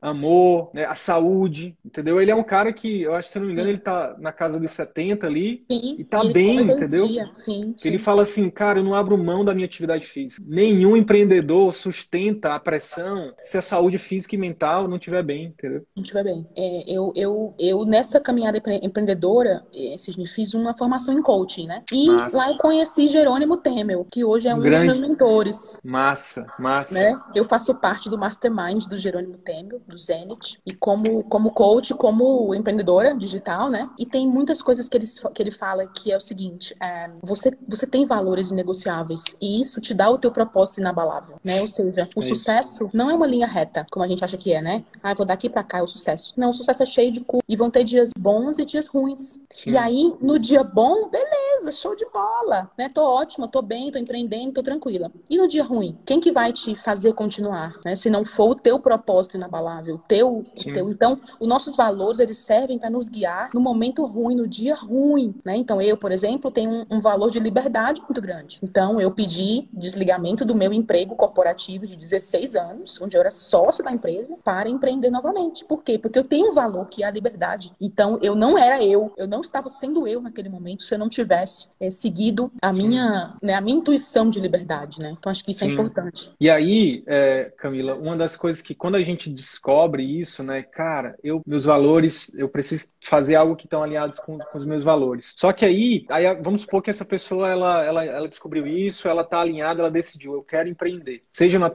[0.01, 2.20] amor, né, a saúde, entendeu?
[2.20, 3.74] Ele é um cara que, eu acho, se não me engano, sim.
[3.74, 7.09] ele tá na casa dos 70 ali sim, e tá bem, entendeu?
[7.35, 7.74] Sim.
[7.85, 10.44] Ele fala assim, cara, eu não abro mão da minha atividade física.
[10.46, 15.85] Nenhum empreendedor sustenta a pressão se a saúde física e mental não estiver bem, entendeu?
[15.96, 16.46] Não estiver bem.
[16.57, 19.96] É, eu, eu, eu, nessa caminhada empreendedora, é,
[20.27, 21.83] fiz uma formação em coaching, né?
[21.92, 22.37] E Massa.
[22.37, 25.81] lá eu conheci Jerônimo Temel, que hoje é um, um dos meus mentores.
[25.85, 26.94] Massa, massa.
[26.94, 27.20] Né?
[27.35, 32.54] Eu faço parte do mastermind do Jerônimo Temel, do Zenit, e como, como coach, como
[32.54, 33.88] empreendedora digital, né?
[33.98, 37.56] E tem muitas coisas que ele, que ele fala que é o seguinte: é, você,
[37.66, 41.60] você tem valores inegociáveis e isso te dá o teu propósito inabalável, né?
[41.60, 42.96] Ou seja, o é sucesso isso.
[42.96, 44.84] não é uma linha reta, como a gente acha que é, né?
[45.02, 46.32] Ah, vou daqui para cá é o sucesso.
[46.36, 49.40] Não, o sucesso é cheio de cu e vão ter dias bons e dias ruins.
[49.54, 49.70] Sim.
[49.70, 52.88] E aí, no dia bom, beleza, show de bola, né?
[52.88, 55.10] Tô ótima, tô bem, tô empreendendo, tô tranquila.
[55.28, 57.96] E no dia ruim, quem que vai te fazer continuar, né?
[57.96, 60.90] Se não for o teu propósito inabalável, o teu, o teu.
[60.90, 65.35] Então, os nossos valores, eles servem para nos guiar no momento ruim, no dia ruim,
[65.44, 65.57] né?
[65.57, 68.59] Então, eu, por exemplo, tenho um, um valor de liberdade muito grande.
[68.62, 73.85] Então, eu pedi desligamento do meu emprego corporativo de 16 anos, onde eu era sócio
[73.85, 75.64] da empresa, para empreender novamente.
[75.64, 75.98] Por quê?
[75.98, 77.72] Porque eu tenho um valor que é a liberdade.
[77.81, 81.09] Então, eu não era eu, eu não estava sendo eu naquele momento se eu não
[81.09, 85.14] tivesse é, seguido a minha, né, a minha intuição de liberdade, né?
[85.18, 85.72] Então, acho que isso é Sim.
[85.72, 86.33] é importante.
[86.40, 91.16] E aí, é, Camila, uma das coisas que quando a gente descobre isso, né, cara,
[91.22, 95.34] eu, meus valores, eu preciso fazer algo que estão alinhados com, com, os meus valores.
[95.37, 99.22] Só que aí, aí, vamos supor que essa pessoa, ela, ela, ela descobriu isso, ela
[99.22, 101.22] está alinhada, ela decidiu, eu quero empreender.
[101.30, 101.70] Seja no,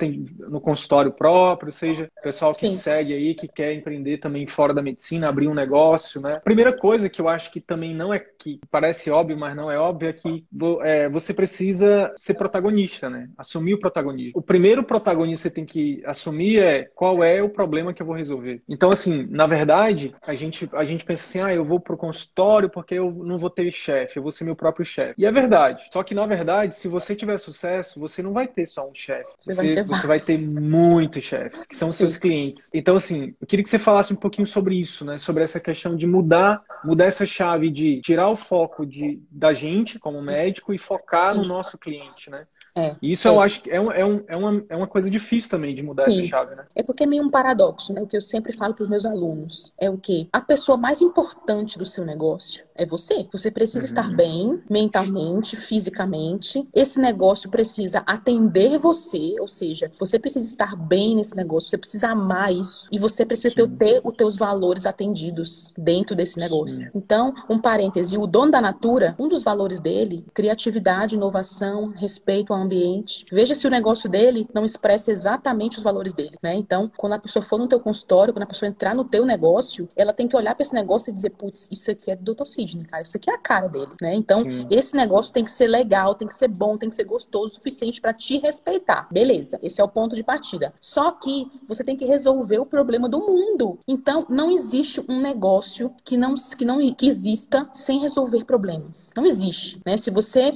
[0.49, 2.77] no consultório próprio, seja o pessoal que Sim.
[2.77, 6.39] segue aí, que quer empreender também fora da medicina, abrir um negócio, né?
[6.43, 9.77] Primeira coisa que eu acho que também não é, que parece óbvio, mas não é
[9.77, 10.45] óbvio, é que
[10.81, 13.29] é, você precisa ser protagonista, né?
[13.37, 14.33] Assumir o protagonismo.
[14.35, 18.05] O primeiro protagonista que você tem que assumir é qual é o problema que eu
[18.05, 18.61] vou resolver.
[18.69, 22.69] Então, assim, na verdade, a gente, a gente pensa assim, ah, eu vou pro consultório
[22.69, 25.13] porque eu não vou ter chefe, eu vou ser meu próprio chefe.
[25.17, 25.89] E é verdade.
[25.91, 29.29] Só que, na verdade, se você tiver sucesso, você não vai ter só um chefe.
[29.37, 32.69] Você, você, vai, você vai ter muitos chefes, que são os seus clientes.
[32.73, 35.17] Então, assim, eu queria que você falasse um pouquinho sobre isso, né?
[35.17, 39.99] Sobre essa questão de mudar, mudar essa chave de tirar o foco de, da gente
[39.99, 42.45] como médico e focar no nosso cliente, né?
[42.75, 43.31] É, isso é.
[43.31, 45.83] eu acho que é, um, é, um, é, uma, é uma coisa difícil também de
[45.83, 46.19] mudar Sim.
[46.19, 46.65] essa chave, né?
[46.75, 48.01] É porque é meio um paradoxo, né?
[48.01, 51.01] O que eu sempre falo para os meus alunos é o que a pessoa mais
[51.01, 53.27] importante do seu negócio é você.
[53.31, 53.85] Você precisa uhum.
[53.85, 56.67] estar bem mentalmente, fisicamente.
[56.73, 62.09] Esse negócio precisa atender você, ou seja, você precisa estar bem nesse negócio, você precisa
[62.09, 66.77] amar isso e você precisa ter, ter os teus valores atendidos dentro desse negócio.
[66.77, 66.89] Sim.
[66.95, 72.61] Então, um parêntese, o dono da Natura, um dos valores dele, criatividade, inovação, respeito ao
[72.61, 73.25] ambiente.
[73.31, 76.55] Veja se o negócio dele não expressa exatamente os valores dele, né?
[76.55, 79.87] Então, quando a pessoa for no teu consultório, quando a pessoa entrar no teu negócio,
[79.95, 82.45] ela tem que olhar para esse negócio e dizer, putz, isso aqui é do Dr.
[82.67, 84.15] Sidney, cara, isso aqui é a cara dele, né?
[84.15, 84.67] Então, Sim.
[84.69, 87.49] esse negócio tem que ser legal, tem que ser bom, tem que ser gostoso o
[87.49, 89.07] suficiente para te respeitar.
[89.11, 90.73] Beleza, esse é o ponto de partida.
[90.79, 93.79] Só que você tem que resolver o problema do mundo.
[93.87, 99.11] Então, não existe um negócio que não que não que exista sem resolver problemas.
[99.15, 99.97] Não existe, né?
[99.97, 100.51] Se você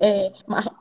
[0.00, 0.32] é,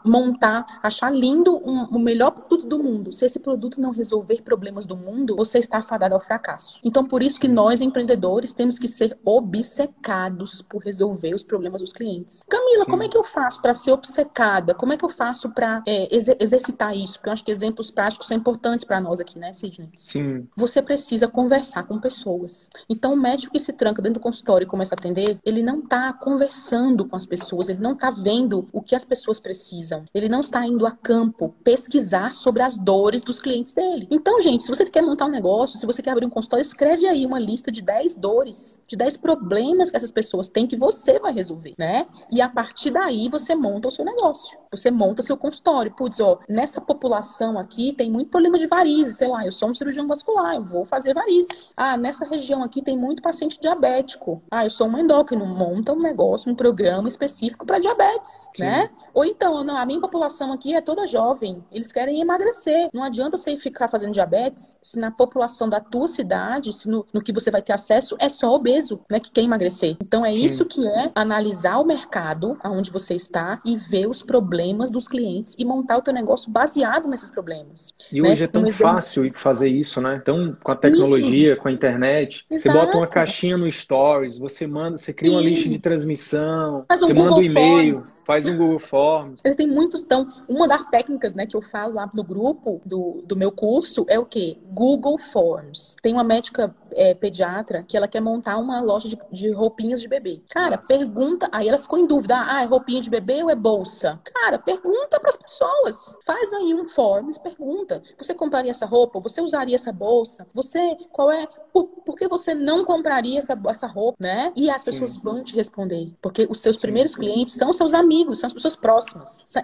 [0.06, 3.12] montar achar lindo um, o melhor produto do mundo.
[3.12, 6.80] Se esse produto não resolver problemas do mundo, você está afadado ao fracasso.
[6.84, 11.91] Então, por isso que nós, empreendedores, temos que ser obcecados por resolver os problemas dos
[11.91, 12.41] clientes.
[12.47, 12.89] Camila, Sim.
[12.89, 14.73] como é que eu faço para ser obcecada?
[14.73, 17.13] Como é que eu faço para é, exer exercitar isso?
[17.15, 19.89] Porque eu acho que exemplos práticos são importantes para nós aqui, né, Sidney?
[19.97, 20.47] Sim.
[20.55, 22.69] Você precisa conversar com pessoas.
[22.89, 25.79] Então, o médico que se tranca dentro do consultório e começa a atender, ele não
[25.79, 30.05] está conversando com as pessoas, ele não está vendo o que as pessoas precisam.
[30.13, 34.07] Ele não está indo a campo pesquisar sobre as dores dos clientes dele.
[34.10, 37.05] Então, gente, se você quer montar um negócio, se você quer abrir um consultório, escreve
[37.07, 40.76] aí uma lista de 10 dores, de 10 problemas que essas pessoas têm tem que
[40.76, 42.06] você vai resolver, né?
[42.32, 44.58] E a partir daí você monta o seu negócio.
[44.71, 45.91] Você monta seu consultório.
[45.91, 49.74] Putz, ó, nessa população aqui tem muito problema de varizes, sei lá, eu sou um
[49.74, 51.74] cirurgião vascular, eu vou fazer varizes.
[51.76, 54.41] Ah, nessa região aqui tem muito paciente diabético.
[54.52, 58.63] Ah, eu sou um endócrino, monta um negócio, um programa específico para diabetes, Sim.
[58.63, 58.89] né?
[59.13, 62.89] Ou então, não, a minha população aqui é toda jovem, eles querem emagrecer.
[62.93, 67.22] Não adianta você ficar fazendo diabetes se na população da tua cidade, se no, no
[67.22, 69.97] que você vai ter acesso, é só obeso, né, que quer emagrecer.
[70.01, 70.45] Então é Sim.
[70.45, 75.55] isso que é analisar o mercado aonde você está e ver os problemas dos clientes
[75.57, 77.93] e montar o teu negócio baseado nesses problemas.
[78.12, 78.30] E né?
[78.30, 80.20] hoje é tão um fácil fazer isso, né?
[80.22, 80.82] Então, com a Sim.
[80.82, 82.78] tecnologia, com a internet, Exato.
[82.78, 85.38] você bota uma caixinha no Stories, você manda, você cria Sim.
[85.38, 87.95] uma lista de transmissão, um você Google manda um e-mail,
[88.26, 89.01] faz um Google Forms.
[89.43, 93.22] Mas tem muitos, então, uma das técnicas, né, que eu falo lá no grupo do,
[93.26, 94.58] do meu curso é o quê?
[94.72, 95.95] Google Forms.
[96.02, 100.08] Tem uma médica é, pediatra que ela quer montar uma loja de, de roupinhas de
[100.08, 100.41] bebê.
[100.49, 100.88] Cara, Nossa.
[100.88, 104.20] pergunta, aí ela ficou em dúvida, ah, é roupinha de bebê ou é bolsa?
[104.34, 106.18] Cara, Cara, pergunta para as pessoas.
[106.26, 108.04] Faz aí um forms, pergunta.
[108.18, 109.20] Você compraria essa roupa?
[109.22, 110.45] Você usaria essa bolsa?
[110.54, 114.52] Você, qual é por, por que você não compraria essa, essa roupa, né?
[114.56, 115.22] E as pessoas sim.
[115.24, 116.12] vão te responder.
[116.22, 117.20] Porque os seus sim, primeiros sim.
[117.20, 118.91] clientes são seus amigos, são as pessoas próximas.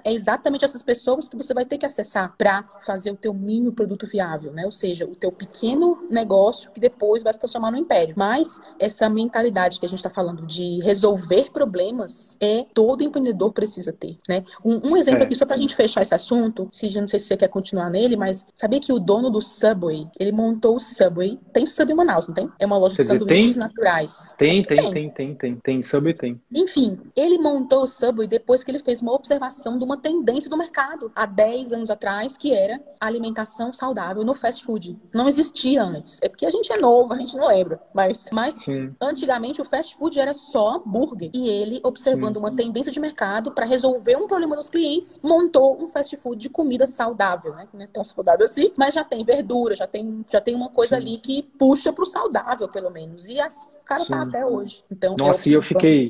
[0.04, 3.72] É exatamente essas pessoas que você vai ter que acessar para fazer o teu mínimo
[3.72, 4.66] produto viável, né?
[4.66, 8.14] Ou seja, o teu pequeno negócio que depois vai se transformar no império.
[8.18, 13.92] Mas essa mentalidade que a gente está falando de resolver problemas é todo empreendedor precisa
[13.92, 14.44] ter, né?
[14.64, 15.26] Um, um exemplo é.
[15.26, 17.90] aqui só para a gente fechar esse assunto, se não sei se você quer continuar
[17.90, 22.28] nele, mas sabia que o dono do Subway, ele montou o Subway, tem Subway Manaus,
[22.28, 22.50] não tem?
[22.60, 23.60] É uma loja de sanduíches tem?
[23.60, 24.36] naturais.
[24.38, 26.42] Tem, tem, tem, tem, tem, tem, tem, Subway tem.
[26.54, 30.58] Enfim, ele montou o Subway depois que ele fez uma observação de uma tendência do
[30.58, 34.98] mercado há 10 anos atrás, que era alimentação saudável no fast food.
[35.14, 36.20] Não existia antes.
[36.22, 37.82] É porque a gente é novo, a gente não lembra.
[37.94, 38.66] Mas, mas
[39.02, 41.30] antigamente o fast food era só burger.
[41.34, 42.40] E ele, observando Sim.
[42.40, 46.50] uma tendência de mercado para resolver um problema dos clientes, montou um fast food de
[46.50, 47.68] comida saudável, né?
[47.74, 50.96] Não é tão saudável assim, mas já tem verdura, já tem, já tem uma coisa
[50.96, 51.02] Sim.
[51.02, 53.28] ali que puxa puxa para o saudável, pelo menos.
[53.28, 54.12] E assim cara tá Sim.
[54.12, 54.84] tá até hoje.
[54.92, 56.10] Então, Nossa, e eu fiquei.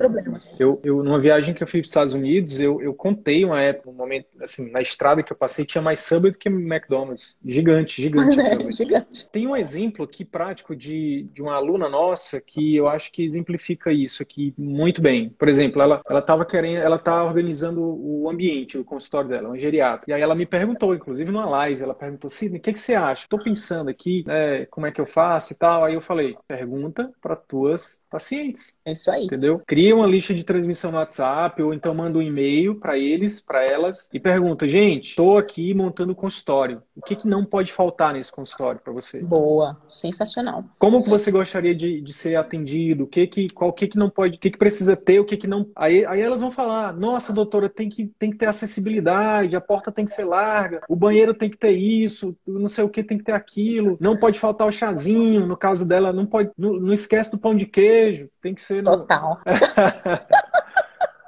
[0.59, 3.61] Eu, eu, numa viagem que eu fui para os Estados Unidos, eu, eu contei uma
[3.61, 7.36] época, um momento, assim, na estrada que eu passei, tinha mais Subway do que McDonald's.
[7.45, 8.39] Gigante, gigante.
[8.39, 9.30] É, gigante.
[9.30, 13.91] Tem um exemplo aqui prático de, de uma aluna nossa que eu acho que exemplifica
[13.91, 15.30] isso aqui muito bem.
[15.30, 19.57] Por exemplo, ela ela estava querendo, ela tá organizando o ambiente, o consultório dela, uma
[19.57, 20.05] geriatra.
[20.07, 22.95] E aí ela me perguntou, inclusive numa live, ela perguntou, Sidney, o que, que você
[22.95, 23.23] acha?
[23.23, 25.84] Estou pensando aqui, né, como é que eu faço e tal.
[25.84, 27.66] Aí eu falei, pergunta para tua
[28.09, 28.76] pacientes.
[28.86, 29.26] É isso aí.
[29.26, 29.61] Entendeu?
[29.65, 33.63] Cria uma lista de transmissão no WhatsApp ou então manda um e-mail para eles, para
[33.63, 36.82] elas e pergunta: gente, estou aqui montando o consultório.
[36.95, 39.22] O que, que não pode faltar nesse consultório para você?
[39.22, 40.65] Boa, sensacional.
[40.80, 43.03] Como que você gostaria de, de ser atendido?
[43.03, 45.38] O que que, qual que que não pode, o que que precisa ter, o que
[45.38, 45.68] que não.
[45.76, 49.91] Aí, aí elas vão falar: nossa, doutora, tem que, tem que ter acessibilidade, a porta
[49.91, 53.18] tem que ser larga, o banheiro tem que ter isso, não sei o que tem
[53.18, 55.45] que ter aquilo, não pode faltar o chazinho.
[55.45, 58.83] No caso dela, não pode, não, não esquece do pão de queijo, tem que ser.
[58.83, 58.97] No...
[58.97, 59.41] Total.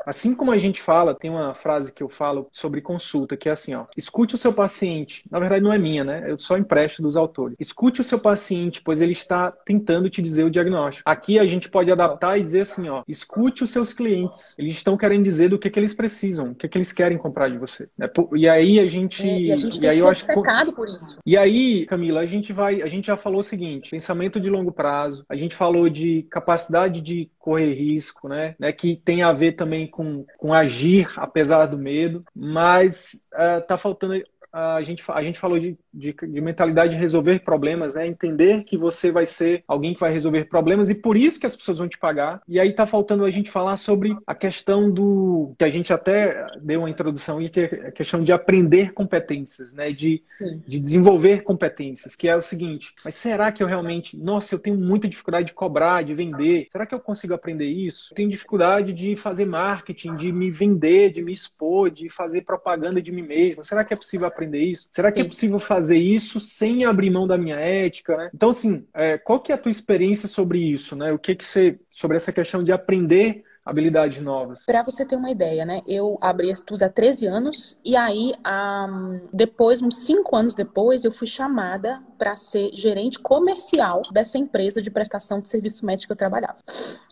[0.05, 3.51] Assim como a gente fala, tem uma frase que eu falo sobre consulta, que é
[3.51, 5.23] assim, ó, escute o seu paciente.
[5.29, 6.25] Na verdade não é minha, né?
[6.27, 7.55] Eu só empresto dos autores.
[7.59, 11.09] Escute o seu paciente, pois ele está tentando te dizer o diagnóstico.
[11.09, 14.55] Aqui a gente pode adaptar e dizer assim, ó, escute os seus clientes.
[14.57, 17.49] Eles estão querendo dizer do que, que eles precisam, o que, que eles querem comprar
[17.49, 17.89] de você.
[17.97, 18.09] Né?
[18.35, 20.25] E aí a gente, é, e a gente tem e aí eu acho
[20.73, 21.17] por isso.
[21.25, 24.71] E aí, Camila, a gente vai, a gente já falou o seguinte, pensamento de longo
[24.71, 25.25] prazo.
[25.29, 28.55] A gente falou de capacidade de correr risco, né?
[28.59, 28.71] né?
[28.71, 29.98] Que tem a ver também com,
[30.37, 34.13] com agir apesar do medo, mas uh, tá faltando
[34.51, 38.07] a gente, a gente falou de, de, de, mentalidade de resolver problemas, né?
[38.07, 41.55] Entender que você vai ser alguém que vai resolver problemas e por isso que as
[41.55, 42.41] pessoas vão te pagar.
[42.47, 46.47] E aí tá faltando a gente falar sobre a questão do que a gente até
[46.61, 49.91] deu uma introdução aí, que é a questão de aprender competências, né?
[49.91, 50.23] De,
[50.67, 54.77] de desenvolver competências, que é o seguinte, mas será que eu realmente, nossa, eu tenho
[54.77, 56.67] muita dificuldade de cobrar, de vender.
[56.71, 58.11] Será que eu consigo aprender isso?
[58.11, 63.01] Eu tenho dificuldade de fazer marketing, de me vender, de me expor, de fazer propaganda
[63.01, 63.63] de mim mesmo.
[63.63, 64.87] Será que é possível aprender aprender isso?
[64.91, 65.27] Será que é Sim.
[65.27, 68.15] é possível fazer isso sem abrir mão da minha ética?
[68.15, 68.29] Né?
[68.33, 70.95] Então, assim, é, qual que é a tua experiência sobre isso?
[70.95, 71.11] Né?
[71.11, 74.65] O que que você, sobre essa questão de aprender habilidades novas?
[74.65, 75.81] Para você ter uma ideia, né?
[75.87, 81.03] Eu abri a Estus há 13 anos e aí, um, depois, uns 5 anos depois,
[81.03, 86.13] eu fui chamada para ser gerente comercial dessa empresa de prestação de serviço médico que
[86.13, 86.57] eu trabalhava.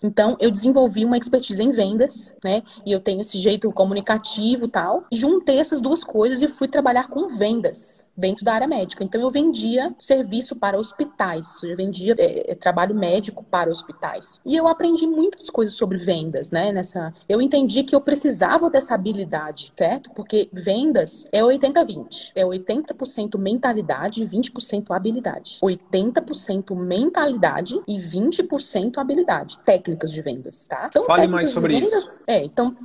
[0.03, 2.61] Então, eu desenvolvi uma expertise em vendas, né?
[2.85, 5.05] E eu tenho esse jeito comunicativo tal.
[5.11, 9.03] Juntei essas duas coisas e fui trabalhar com vendas dentro da área médica.
[9.03, 14.39] Então, eu vendia serviço para hospitais, eu vendia é trabalho médico para hospitais.
[14.45, 16.71] E eu aprendi muitas coisas sobre vendas, né?
[16.71, 20.11] Nessa, eu entendi que eu precisava dessa habilidade, certo?
[20.11, 22.31] Porque vendas é 80-20.
[22.35, 25.59] É 80% mentalidade e 20% habilidade.
[25.61, 29.57] 80% mentalidade e 20% habilidade.
[29.59, 30.87] Técnicas de vendas, tá?
[30.89, 32.23] Então, Fale mais sobre vendas, isso.
[32.27, 32.75] É, então,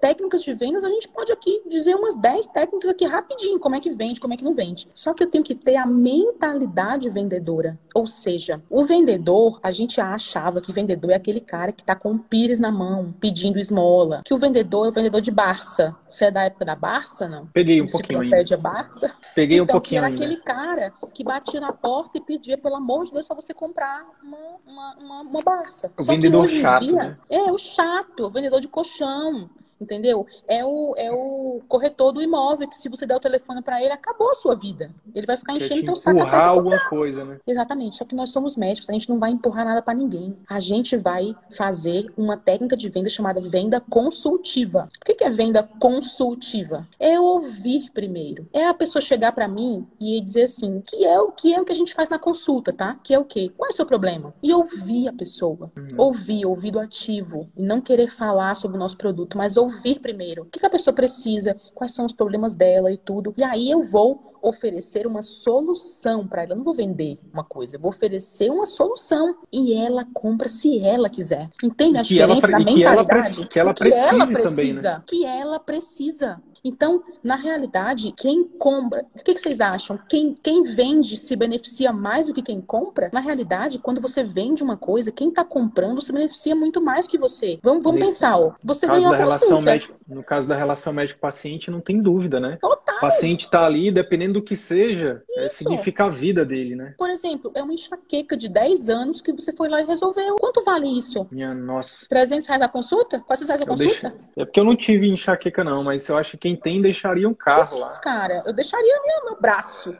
[0.00, 3.80] técnicas de vendas, a gente pode aqui dizer umas 10 técnicas aqui rapidinho, como é
[3.80, 4.88] que vende, como é que não vende.
[4.94, 7.78] Só que eu tenho que ter a mentalidade vendedora.
[7.94, 12.10] Ou seja, o vendedor, a gente achava que vendedor é aquele cara que tá com
[12.10, 14.22] um pires na mão, pedindo esmola.
[14.24, 15.96] Que o vendedor é o vendedor de Barça.
[16.08, 17.46] Você é da época da Barça, não?
[17.46, 18.56] Peguei um pouquinho ainda.
[18.56, 19.12] Barça.
[19.34, 20.22] Peguei então, um pouquinho era ainda.
[20.22, 24.04] aquele cara que batia na porta e pedia, pelo amor de Deus, só você comprar
[24.22, 25.90] uma, uma, uma, uma Barça.
[25.98, 27.18] O Só vendedor chato, dia, né?
[27.28, 29.48] É, o chato, o vendedor de colchão
[29.80, 30.26] entendeu?
[30.46, 33.92] É o, é o corretor do imóvel que se você der o telefone para ele,
[33.92, 34.90] acabou a sua vida.
[35.14, 37.38] Ele vai ficar enchendo teu saco até alguma coisa, né?
[37.46, 37.96] Exatamente.
[37.96, 40.36] Só que nós somos médicos, a gente não vai empurrar nada para ninguém.
[40.48, 44.88] A gente vai fazer uma técnica de venda chamada venda consultiva.
[45.00, 46.86] O que é venda consultiva?
[46.98, 48.48] É ouvir primeiro.
[48.52, 51.64] É a pessoa chegar para mim e dizer assim, que é o que é o
[51.64, 52.98] que a gente faz na consulta, tá?
[53.02, 53.50] Que é o quê?
[53.56, 54.34] Qual é o seu problema?
[54.42, 55.70] E ouvir a pessoa.
[55.76, 55.88] Uhum.
[55.96, 60.42] Ouvir, ouvido ativo e não querer falar sobre o nosso produto, mas ouvir ouvir primeiro.
[60.42, 63.34] O que, a pessoa precisa, quais são os problemas dela e tudo.
[63.36, 66.52] E aí eu vou oferecer uma solução para ela.
[66.52, 69.36] Eu não vou vender uma coisa, eu vou oferecer uma solução.
[69.52, 71.50] E ela compra se ela quiser.
[71.62, 73.48] Entende a que diferença ela, da mentalidade?
[73.48, 75.02] Que ela, que ela precisa, que ela precisa também, né?
[75.06, 76.42] Que ela precisa.
[76.66, 79.96] Então, na realidade, quem compra, o que, que, vocês acham?
[80.08, 83.08] Quem, quem vende se beneficia mais do que quem compra?
[83.12, 87.16] Na realidade, quando você vende uma coisa, quem está comprando se beneficia muito mais que
[87.16, 87.60] você.
[87.62, 88.52] Vamos, vamos Nesse, pensar, ó.
[88.64, 92.58] Você ganhou a relação médico, No caso da relação médico-paciente, não tem dúvida, né?
[92.60, 92.96] Total.
[92.96, 96.94] O paciente está ali, dependendo do que seja, é, significa a vida dele, né?
[96.98, 100.36] Por exemplo, é uma enxaqueca de 10 anos que você foi lá e resolveu.
[100.36, 101.26] Quanto vale isso?
[101.30, 102.06] Minha nossa.
[102.08, 103.20] 300 reais a consulta?
[103.20, 104.10] Quantos reais a consulta?
[104.10, 104.30] Deixo...
[104.36, 107.34] É porque eu não tive enxaqueca, não, mas eu acho que quem tem deixaria um
[107.34, 107.98] carro lá.
[108.00, 109.96] Cara, eu deixaria meu, meu braço.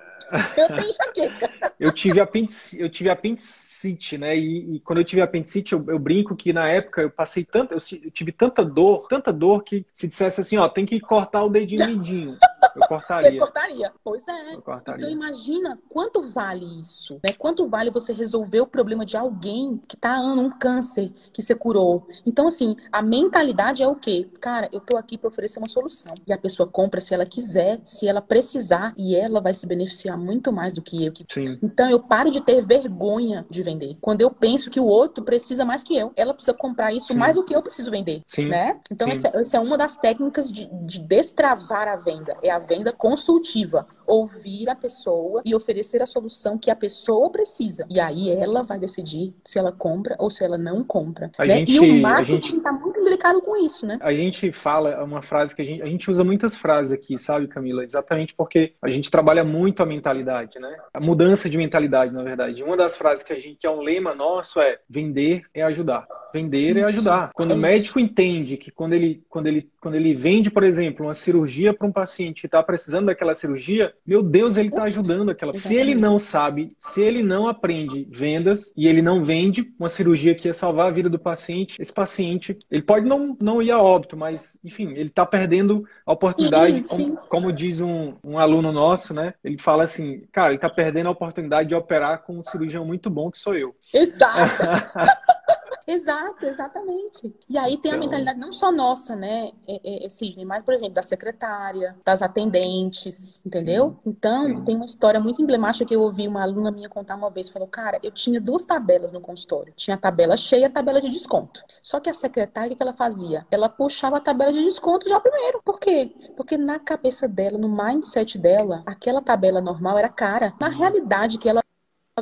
[0.56, 1.72] Eu tenho enxaqueca.
[1.80, 3.75] eu tive apendicite, eu tive apendicite,
[4.18, 4.36] né?
[4.36, 7.72] E, e, quando eu tive apendicite, eu, eu, brinco que na época eu passei tanto,
[7.72, 11.44] eu, eu, tive tanta dor, tanta dor que se dissesse assim, ó, tem que cortar
[11.44, 12.36] o dedinho mindinho.
[12.74, 13.30] Eu cortaria.
[13.30, 13.92] Você cortaria.
[14.04, 14.54] Pois é.
[14.54, 17.32] Então imagina quanto vale isso, né?
[17.32, 21.54] Quanto vale você resolver o problema de alguém que tá ano um câncer que você
[21.54, 22.06] curou.
[22.24, 24.28] Então assim, a mentalidade é o quê?
[24.40, 26.12] Cara, eu tô aqui para oferecer uma solução.
[26.26, 30.18] E a pessoa compra se ela quiser, se ela precisar e ela vai se beneficiar
[30.18, 31.12] muito mais do que eu.
[31.28, 31.58] Sim.
[31.62, 33.75] Então eu paro de ter vergonha de vender.
[34.00, 37.18] Quando eu penso que o outro precisa mais que eu, ela precisa comprar isso Sim.
[37.18, 38.46] mais do que eu preciso vender, Sim.
[38.46, 38.80] né?
[38.90, 42.36] Então essa, essa, é uma das técnicas de, de destravar a venda.
[42.42, 47.86] É a venda consultiva ouvir a pessoa e oferecer a solução que a pessoa precisa.
[47.90, 51.30] E aí ela vai decidir se ela compra ou se ela não compra.
[51.38, 51.48] Né?
[51.48, 53.98] Gente, e o marketing está muito delicado com isso, né?
[54.00, 57.48] A gente fala uma frase que a gente, a gente usa muitas frases aqui, sabe,
[57.48, 57.82] Camila?
[57.82, 60.76] Exatamente porque a gente trabalha muito a mentalidade, né?
[60.92, 62.62] A mudança de mentalidade, na verdade.
[62.62, 66.06] Uma das frases que a gente que é um lema nosso é vender é ajudar.
[66.36, 67.30] Vender isso, é ajudar.
[67.34, 68.06] Quando é o médico isso.
[68.06, 71.92] entende que quando ele, quando, ele, quando ele vende, por exemplo, uma cirurgia para um
[71.92, 75.54] paciente que está precisando daquela cirurgia, meu Deus, ele está ajudando aquela.
[75.54, 80.34] Se ele não sabe, se ele não aprende vendas e ele não vende uma cirurgia
[80.34, 83.80] que ia salvar a vida do paciente, esse paciente, ele pode não, não ir a
[83.80, 86.86] óbito, mas, enfim, ele está perdendo a oportunidade.
[86.86, 87.14] Sim, sim.
[87.14, 89.32] Como, como, diz um, um aluno nosso, né?
[89.42, 93.08] Ele fala assim, cara, ele está perdendo a oportunidade de operar com um cirurgião muito
[93.08, 93.74] bom que sou eu.
[93.94, 94.52] Exato.
[95.86, 97.32] Exato, exatamente.
[97.48, 97.94] E aí tem então...
[97.94, 101.96] a mentalidade não só nossa, né, é, é, é, Sidney, mas, por exemplo, da secretária,
[102.04, 103.96] das atendentes, entendeu?
[104.04, 104.64] Então, Sim.
[104.64, 107.48] tem uma história muito emblemática que eu ouvi uma aluna minha contar uma vez.
[107.48, 109.72] Falou, cara, eu tinha duas tabelas no consultório.
[109.76, 111.62] Tinha a tabela cheia e a tabela de desconto.
[111.80, 113.46] Só que a secretária, o que ela fazia?
[113.50, 115.60] Ela puxava a tabela de desconto já primeiro.
[115.64, 116.12] Por quê?
[116.36, 120.52] Porque na cabeça dela, no mindset dela, aquela tabela normal era cara.
[120.60, 121.62] Na realidade, que ela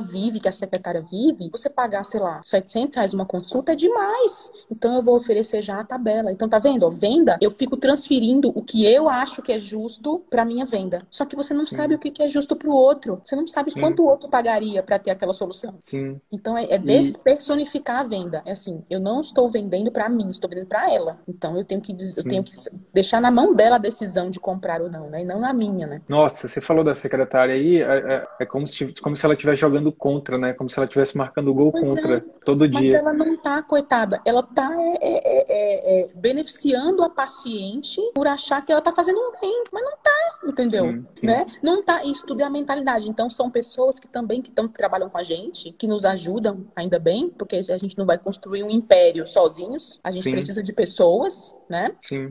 [0.00, 4.50] vive, que a secretária vive, você pagar, sei lá, 700 reais uma consulta é demais.
[4.68, 6.32] Então eu vou oferecer já a tabela.
[6.32, 6.84] Então tá vendo?
[6.84, 11.06] Ó, venda, eu fico transferindo o que eu acho que é justo para minha venda.
[11.08, 11.76] Só que você não Sim.
[11.76, 13.20] sabe o que é justo para o outro.
[13.22, 13.80] Você não sabe Sim.
[13.80, 15.76] quanto o outro pagaria para ter aquela solução.
[15.80, 16.20] Sim.
[16.32, 18.42] Então é, é despersonificar a venda.
[18.44, 21.20] É assim, eu não estou vendendo para mim, estou vendendo para ela.
[21.28, 22.50] Então eu tenho que eu tenho que
[22.92, 25.22] deixar na mão dela a decisão de comprar ou não, né?
[25.22, 26.02] E não na minha, né?
[26.08, 29.60] Nossa, você falou da secretária aí, é, é, é como, se, como se ela estivesse
[29.60, 30.52] jogando contra, né?
[30.52, 32.24] Como se ela estivesse marcando gol pois contra é.
[32.44, 32.80] todo dia.
[32.80, 34.20] Mas ela não tá, coitada.
[34.24, 39.40] Ela tá é, é, é, beneficiando a paciente por achar que ela tá fazendo um
[39.40, 40.84] bem, mas não tá, entendeu?
[40.84, 41.26] Sim, sim.
[41.26, 41.46] Né?
[41.62, 42.04] Não tá.
[42.04, 43.08] Isso tudo é a mentalidade.
[43.08, 46.66] Então são pessoas que também que, tão, que trabalham com a gente, que nos ajudam,
[46.74, 50.00] ainda bem, porque a gente não vai construir um império sozinhos.
[50.02, 50.32] A gente sim.
[50.32, 51.92] precisa de pessoas, né?
[52.02, 52.30] Sim.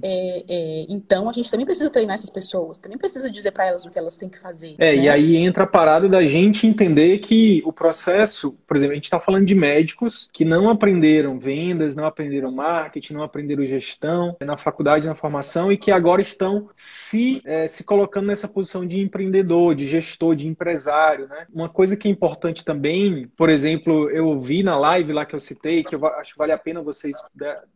[0.89, 3.97] então a gente também precisa treinar essas pessoas, também precisa dizer para elas o que
[3.97, 4.75] elas têm que fazer.
[4.77, 5.03] É, né?
[5.03, 9.05] e aí entra a parada da gente entender que o processo, por exemplo, a gente
[9.05, 14.57] está falando de médicos que não aprenderam vendas, não aprenderam marketing, não aprenderam gestão na
[14.57, 19.75] faculdade, na formação e que agora estão se, é, se colocando nessa posição de empreendedor,
[19.75, 21.27] de gestor, de empresário.
[21.27, 21.45] Né?
[21.53, 25.39] Uma coisa que é importante também, por exemplo, eu vi na live lá que eu
[25.39, 27.17] citei, que eu acho que vale a pena vocês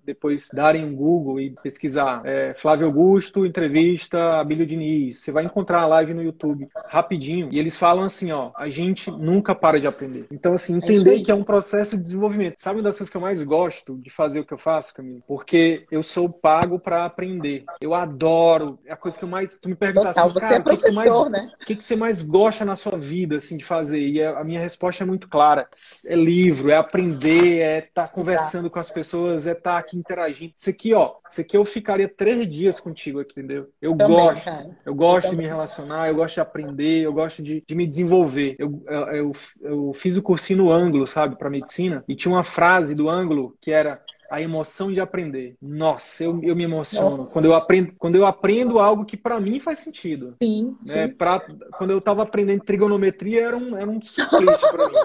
[0.03, 2.21] depois darem um Google e pesquisar.
[2.25, 5.19] É, Flávio Augusto, entrevista Abílio Diniz.
[5.19, 9.09] Você vai encontrar a live no YouTube rapidinho e eles falam assim, ó, a gente
[9.11, 10.27] nunca para de aprender.
[10.31, 12.55] Então, assim, é entender é que é um processo de desenvolvimento.
[12.57, 15.21] Sabe uma das coisas que eu mais gosto de fazer o que eu faço, Camila?
[15.27, 17.63] Porque eu sou pago para aprender.
[17.81, 18.79] Eu adoro.
[18.85, 19.57] É a coisa que eu mais.
[19.59, 21.51] Tu me pergunta assim, você é professor, que mais, né?
[21.61, 23.99] O que, que você mais gosta na sua vida, assim, de fazer?
[23.99, 25.67] E a minha resposta é muito clara.
[26.05, 29.97] É livro, é aprender, é estar tá conversando com as pessoas, é estar tá aqui
[29.97, 30.53] interagindo.
[30.55, 33.69] Isso aqui, ó, isso aqui eu ficaria três dias contigo aqui, entendeu?
[33.81, 34.45] Eu Também, gosto.
[34.45, 34.69] Cara.
[34.85, 37.87] Eu gosto eu de me relacionar, eu gosto de aprender, eu gosto de, de me
[37.87, 38.55] desenvolver.
[38.59, 39.31] Eu, eu, eu,
[39.61, 43.55] eu fiz o cursinho no ângulo, sabe, para medicina, e tinha uma frase do ângulo
[43.61, 45.55] que era a emoção de aprender.
[45.61, 47.31] Nossa, eu, eu me emociono Nossa.
[47.31, 50.35] quando eu aprendo quando eu aprendo algo que para mim faz sentido.
[50.41, 50.75] Sim.
[50.85, 51.07] Né?
[51.07, 51.41] Pra,
[51.77, 54.95] quando eu estava aprendendo trigonometria era um, era um suplício para mim.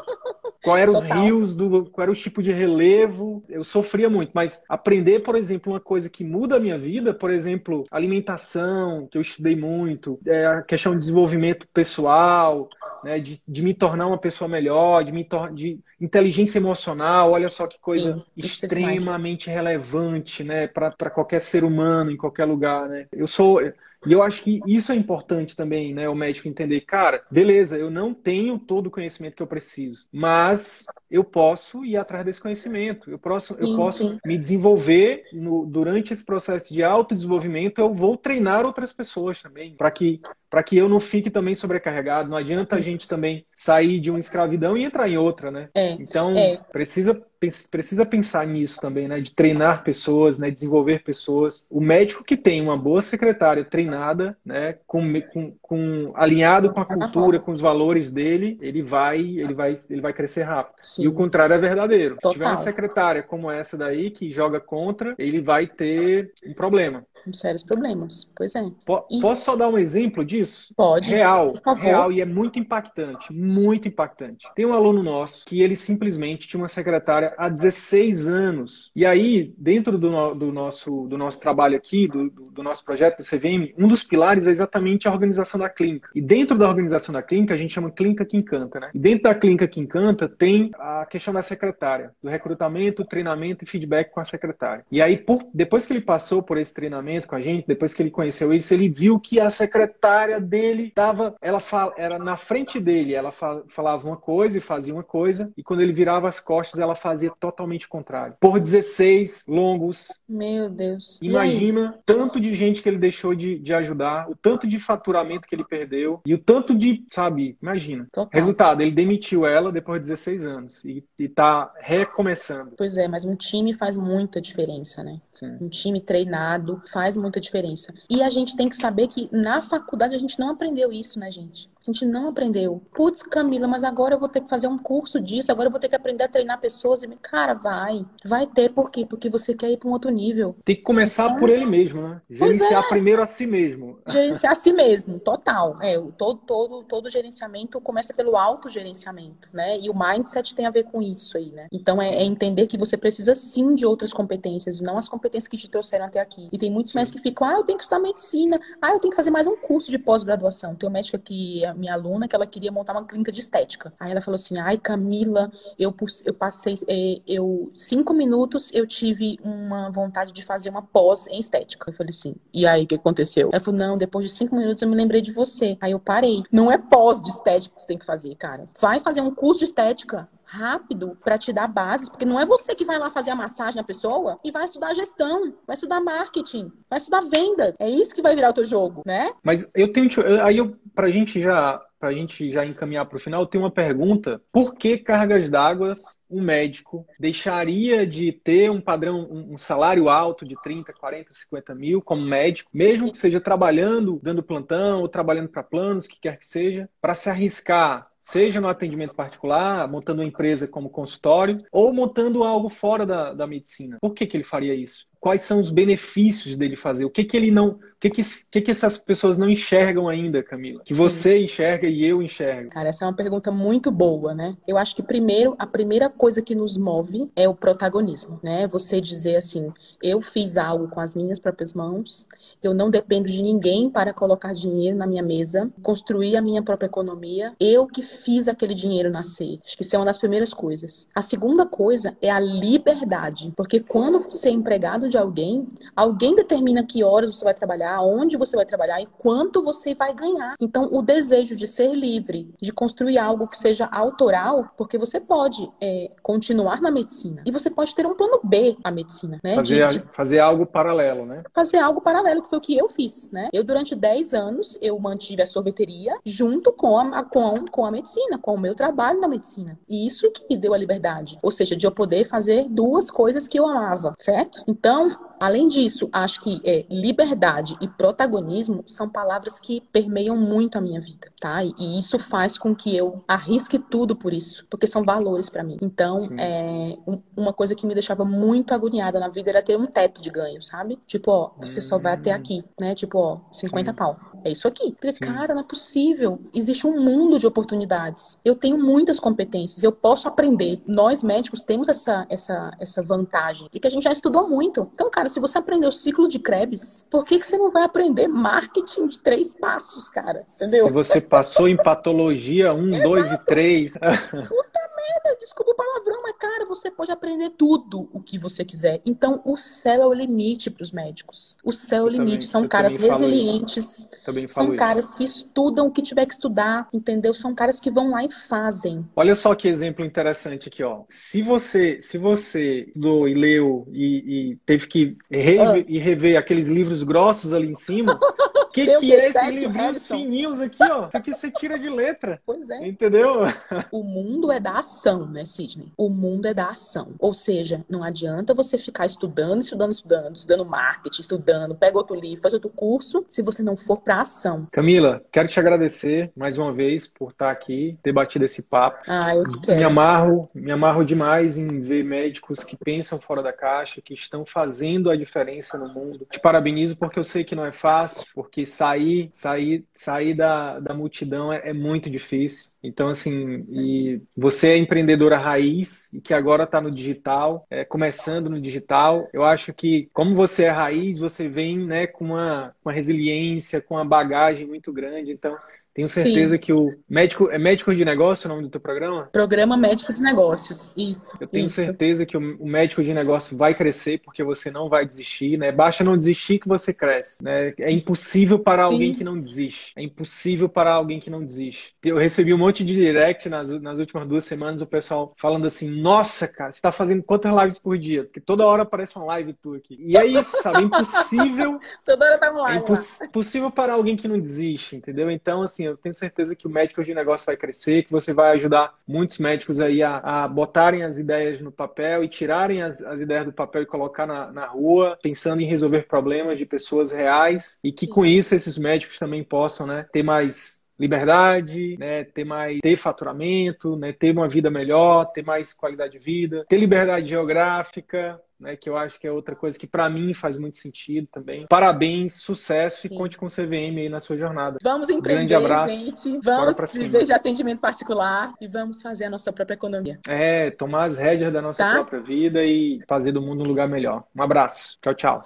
[0.62, 3.42] Qual eram os rios, do, qual era o tipo de relevo.
[3.48, 7.30] Eu sofria muito, mas aprender, por exemplo, uma coisa que muda a minha vida, por
[7.30, 12.68] exemplo, alimentação, que eu estudei muito, é a questão de desenvolvimento pessoal,
[13.02, 17.66] né, de, de me tornar uma pessoa melhor, de me de inteligência emocional, olha só
[17.66, 23.06] que coisa Sim, extremamente relevante, né, para qualquer ser humano em qualquer lugar, né?
[23.12, 23.60] Eu sou
[24.06, 26.08] e eu acho que isso é importante também, né?
[26.08, 30.86] O médico entender, cara, beleza, eu não tenho todo o conhecimento que eu preciso, mas
[31.10, 33.10] eu posso ir atrás desse conhecimento.
[33.10, 37.80] Eu posso, eu posso me desenvolver no, durante esse processo de autodesenvolvimento.
[37.80, 40.20] Eu vou treinar outras pessoas também, para que
[40.52, 42.28] para que eu não fique também sobrecarregado.
[42.28, 42.80] Não adianta Sim.
[42.80, 45.70] a gente também sair de uma escravidão e entrar em outra, né?
[45.74, 46.58] É, então, é.
[46.70, 47.24] precisa
[47.70, 49.20] precisa pensar nisso também, né?
[49.20, 50.50] De treinar pessoas, né?
[50.50, 51.66] Desenvolver pessoas.
[51.70, 54.76] O médico que tem uma boa secretária treinada, né?
[54.86, 59.74] Com, com, com alinhado com a cultura, com os valores dele, ele vai, ele vai,
[59.90, 60.76] ele vai crescer rápido.
[60.82, 61.04] Sim.
[61.04, 62.16] E o contrário é verdadeiro.
[62.16, 62.32] Total.
[62.32, 67.04] Se tiver uma secretária como essa daí que joga contra, ele vai ter um problema
[67.24, 68.30] com sérios problemas.
[68.36, 68.64] Pois é.
[69.10, 69.20] e...
[69.20, 70.74] Posso só dar um exemplo disso?
[70.76, 71.10] Pode.
[71.10, 71.52] Real.
[71.76, 73.32] Real e é muito impactante.
[73.32, 74.46] Muito impactante.
[74.54, 78.90] Tem um aluno nosso que ele simplesmente tinha uma secretária há 16 anos.
[78.94, 83.24] E aí, dentro do, do nosso, do nosso trabalho aqui, do, do, nosso projeto do
[83.24, 86.10] CVM, um dos pilares é exatamente a organização da clínica.
[86.14, 88.90] E dentro da organização da clínica, a gente chama clínica que encanta, né?
[88.94, 93.66] E dentro da clínica que encanta, tem a questão da secretária, do recrutamento, treinamento e
[93.66, 94.84] feedback com a secretária.
[94.90, 98.02] E aí, por, depois que ele passou por esse treinamento, com a gente, depois que
[98.02, 102.80] ele conheceu isso, ele viu que a secretária dele estava, ela fala, era na frente
[102.80, 106.80] dele, ela falava uma coisa e fazia uma coisa, e quando ele virava as costas,
[106.80, 108.36] ela fazia totalmente o contrário.
[108.40, 110.08] Por 16 longos.
[110.28, 111.18] Meu Deus.
[111.22, 115.54] Imagina tanto de gente que ele deixou de, de ajudar, o tanto de faturamento que
[115.54, 118.06] ele perdeu e o tanto de, sabe, imagina.
[118.12, 118.30] Total.
[118.40, 122.72] Resultado, ele demitiu ela depois de 16 anos e, e tá recomeçando.
[122.76, 125.20] Pois é, mas um time faz muita diferença, né?
[125.32, 125.58] Sim.
[125.60, 127.92] Um time treinado faz faz muita diferença.
[128.08, 131.32] E a gente tem que saber que na faculdade a gente não aprendeu isso, né,
[131.32, 131.68] gente?
[131.88, 132.82] A gente não aprendeu.
[132.94, 135.80] Putz, Camila, mas agora eu vou ter que fazer um curso disso, agora eu vou
[135.80, 137.02] ter que aprender a treinar pessoas.
[137.02, 138.04] E, cara, vai.
[138.24, 139.04] Vai ter, por quê?
[139.04, 140.56] Porque você quer ir para um outro nível.
[140.64, 142.20] Tem que começar então, por ele mesmo, né?
[142.30, 142.88] Gerenciar é.
[142.88, 143.98] primeiro a si mesmo.
[144.08, 145.78] Gerenciar a si mesmo, total.
[145.80, 149.78] É, todo, todo, todo gerenciamento começa pelo autogerenciamento, né?
[149.78, 151.66] E o mindset tem a ver com isso aí, né?
[151.72, 155.56] Então é, é entender que você precisa sim de outras competências, não as competências que
[155.56, 156.48] te trouxeram até aqui.
[156.52, 159.10] E tem muitos médicos que ficam, ah, eu tenho que estudar medicina, ah, eu tenho
[159.10, 160.74] que fazer mais um curso de pós-graduação.
[160.74, 163.92] Tem um médico aqui minha, aluna que ela queria montar uma clínica de estética.
[163.98, 165.94] Aí ela falou assim: ai, Camila, eu,
[166.24, 171.38] eu passei, é, eu, cinco minutos eu tive uma vontade de fazer uma pós em
[171.38, 171.90] estética.
[171.90, 173.50] Eu falei assim: e aí, o que aconteceu?
[173.52, 175.76] Ela falou: não, depois de cinco minutos eu me lembrei de você.
[175.80, 176.42] Aí eu parei.
[176.50, 178.64] Não é pós de estética que você tem que fazer, cara.
[178.80, 182.74] Vai fazer um curso de estética rápido para te dar bases, porque não é você
[182.74, 186.70] que vai lá fazer a massagem na pessoa e vai estudar gestão, vai estudar marketing,
[186.90, 187.72] vai estudar vendas.
[187.80, 189.32] É isso que vai virar o teu jogo, né?
[189.42, 190.10] Mas eu tenho
[190.44, 193.62] aí eu pra gente já para a gente já encaminhar para o final, eu tenho
[193.62, 194.42] uma pergunta.
[194.50, 195.92] Por que cargas d'água
[196.28, 202.02] um médico deixaria de ter um padrão, um salário alto de 30, 40, 50 mil
[202.02, 206.46] como médico, mesmo que seja trabalhando, dando plantão ou trabalhando para planos, que quer que
[206.46, 212.44] seja, para se arriscar seja no atendimento particular, montando uma empresa como consultório, ou montando
[212.44, 213.98] algo fora da, da medicina.
[214.00, 215.08] Por que, que ele faria isso?
[215.22, 217.04] quais são os benefícios dele fazer?
[217.04, 220.42] O que que ele não, o que que, que que essas pessoas não enxergam ainda,
[220.42, 220.82] Camila?
[220.84, 221.44] Que você Sim.
[221.44, 222.70] enxerga e eu enxergo?
[222.70, 224.56] Cara, essa é uma pergunta muito boa, né?
[224.66, 228.66] Eu acho que primeiro, a primeira coisa que nos move é o protagonismo, né?
[228.66, 232.26] Você dizer assim, eu fiz algo com as minhas próprias mãos,
[232.60, 236.88] eu não dependo de ninguém para colocar dinheiro na minha mesa, construir a minha própria
[236.88, 239.60] economia, eu que fiz aquele dinheiro nascer.
[239.64, 241.08] Acho que isso é uma das primeiras coisas.
[241.14, 246.84] A segunda coisa é a liberdade, porque quando você é empregado de alguém, alguém determina
[246.84, 250.54] que horas você vai trabalhar, onde você vai trabalhar e quanto você vai ganhar.
[250.60, 255.70] Então, o desejo de ser livre, de construir algo que seja autoral, porque você pode
[255.80, 259.56] é, continuar na medicina e você pode ter um plano B à medicina, né?
[259.56, 260.04] Fazer, de, de...
[260.12, 261.42] fazer algo paralelo, né?
[261.52, 263.48] Fazer algo paralelo, que foi o que eu fiz, né?
[263.52, 268.01] Eu, durante 10 anos, eu mantive a sorveteria junto com a, com, com a medicina,
[268.40, 269.78] com o meu trabalho na medicina.
[269.88, 271.38] E isso que me deu a liberdade.
[271.42, 274.62] Ou seja, de eu poder fazer duas coisas que eu amava, certo?
[274.66, 280.80] Então, além disso, acho que é, liberdade e protagonismo são palavras que permeiam muito a
[280.80, 281.64] minha vida, tá?
[281.64, 285.62] E, e isso faz com que eu arrisque tudo por isso, porque são valores para
[285.62, 285.78] mim.
[285.80, 289.86] Então, é, um, uma coisa que me deixava muito agoniada na vida era ter um
[289.86, 290.98] teto de ganho, sabe?
[291.06, 292.36] Tipo, ó, você só vai até hum.
[292.36, 292.94] aqui, né?
[292.94, 293.96] Tipo, ó, 50 Sim.
[293.96, 294.31] pau.
[294.44, 294.94] É isso aqui.
[295.00, 296.40] Falei, cara, não é possível.
[296.54, 298.38] Existe um mundo de oportunidades.
[298.44, 300.80] Eu tenho muitas competências, eu posso aprender.
[300.86, 304.90] Nós médicos temos essa, essa, essa vantagem e que a gente já estudou muito.
[304.94, 307.82] Então, cara, se você aprendeu o ciclo de Krebs, por que, que você não vai
[307.82, 310.44] aprender marketing de três passos, cara?
[310.56, 310.86] Entendeu?
[310.86, 313.94] Se você passou em patologia um, dois e três.
[313.94, 319.00] Puta merda, desculpa o palavrão, mas, cara, você pode aprender tudo o que você quiser.
[319.06, 321.56] Então, o céu é o limite para os médicos.
[321.62, 322.32] O céu é o limite.
[322.32, 324.08] Também, São caras resilientes.
[324.48, 325.16] São caras isso.
[325.16, 327.32] que estudam o que tiver que estudar, entendeu?
[327.32, 329.06] São caras que vão lá e fazem.
[329.14, 331.02] Olha só que exemplo interessante aqui, ó.
[331.08, 335.84] Se você, se você estudou e leu e, e teve que rever, ah.
[335.86, 338.18] e rever aqueles livros grossos ali em cima,
[338.72, 341.06] que, que é esses livrinhos fininhos aqui, ó?
[341.06, 342.40] O que você tira de letra?
[342.44, 342.86] Pois é.
[342.86, 343.42] Entendeu?
[343.90, 345.92] O mundo é da ação, né, Sidney?
[345.96, 347.12] O mundo é da ação.
[347.18, 352.40] Ou seja, não adianta você ficar estudando, estudando, estudando, estudando marketing, estudando, pega outro livro,
[352.40, 354.66] faz outro curso, se você não for pra ação.
[354.72, 359.02] Camila, quero te agradecer mais uma vez por estar aqui, ter batido esse papo.
[359.06, 359.78] Ah, eu que quero.
[359.78, 364.44] Me amarro, me amarro demais em ver médicos que pensam fora da caixa, que estão
[364.46, 366.26] fazendo a diferença no mundo.
[366.30, 370.94] Te parabenizo porque eu sei que não é fácil, porque sair, sair, sair da, da
[370.94, 372.70] multidão é, é muito difícil.
[372.82, 378.50] Então, assim, e você é empreendedora raiz e que agora está no digital, é, começando
[378.50, 379.28] no digital.
[379.32, 383.94] Eu acho que, como você é raiz, você vem né, com uma, uma resiliência, com
[383.94, 385.32] uma bagagem muito grande.
[385.32, 385.56] Então,
[385.94, 386.58] tenho certeza Sim.
[386.58, 389.28] que o médico é médico de negócio o nome do teu programa?
[389.30, 391.36] Programa Médico de Negócios, isso.
[391.38, 391.74] Eu tenho isso.
[391.74, 395.70] certeza que o médico de negócio vai crescer porque você não vai desistir, né?
[395.70, 397.74] Basta não desistir que você cresce, né?
[397.78, 399.18] É impossível para alguém Sim.
[399.18, 399.92] que não desiste.
[399.94, 401.94] É impossível para alguém que não desiste.
[402.02, 405.90] Eu recebi um monte de direct nas, nas últimas duas semanas o pessoal falando assim:
[405.90, 408.24] "Nossa, cara, você está fazendo quantas lives por dia?
[408.24, 409.98] Porque toda hora aparece uma live tua aqui".
[410.00, 410.78] E é isso, sabe?
[410.78, 411.78] É impossível.
[412.04, 412.84] toda hora tá uma live.
[412.86, 415.30] É impossível para alguém que não desiste, entendeu?
[415.30, 418.32] Então assim assim, eu tenho certeza que o médico de negócio vai crescer, que você
[418.32, 423.00] vai ajudar muitos médicos aí a, a botarem as ideias no papel e tirarem as,
[423.02, 427.10] as ideias do papel e colocar na, na rua, pensando em resolver problemas de pessoas
[427.12, 432.44] reais e que com isso esses médicos também possam né, ter mais liberdade, né, ter
[432.44, 437.28] mais ter faturamento, né, ter uma vida melhor, ter mais qualidade de vida, ter liberdade
[437.28, 441.26] geográfica, né, que eu acho que é outra coisa que para mim faz muito sentido
[441.32, 441.66] também.
[441.68, 443.08] Parabéns, sucesso Sim.
[443.08, 444.78] e conte com o CVM aí na sua jornada.
[444.80, 445.88] Vamos empreender, Grande abraço.
[445.92, 446.38] gente.
[446.40, 450.20] Vamos viver de atendimento particular e vamos fazer a nossa própria economia.
[450.28, 451.94] É, tomar as rédeas da nossa tá?
[451.94, 454.22] própria vida e fazer do mundo um lugar melhor.
[454.36, 454.96] Um abraço.
[455.02, 455.42] Tchau, tchau.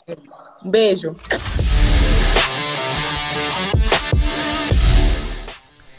[0.63, 1.17] Um beijo.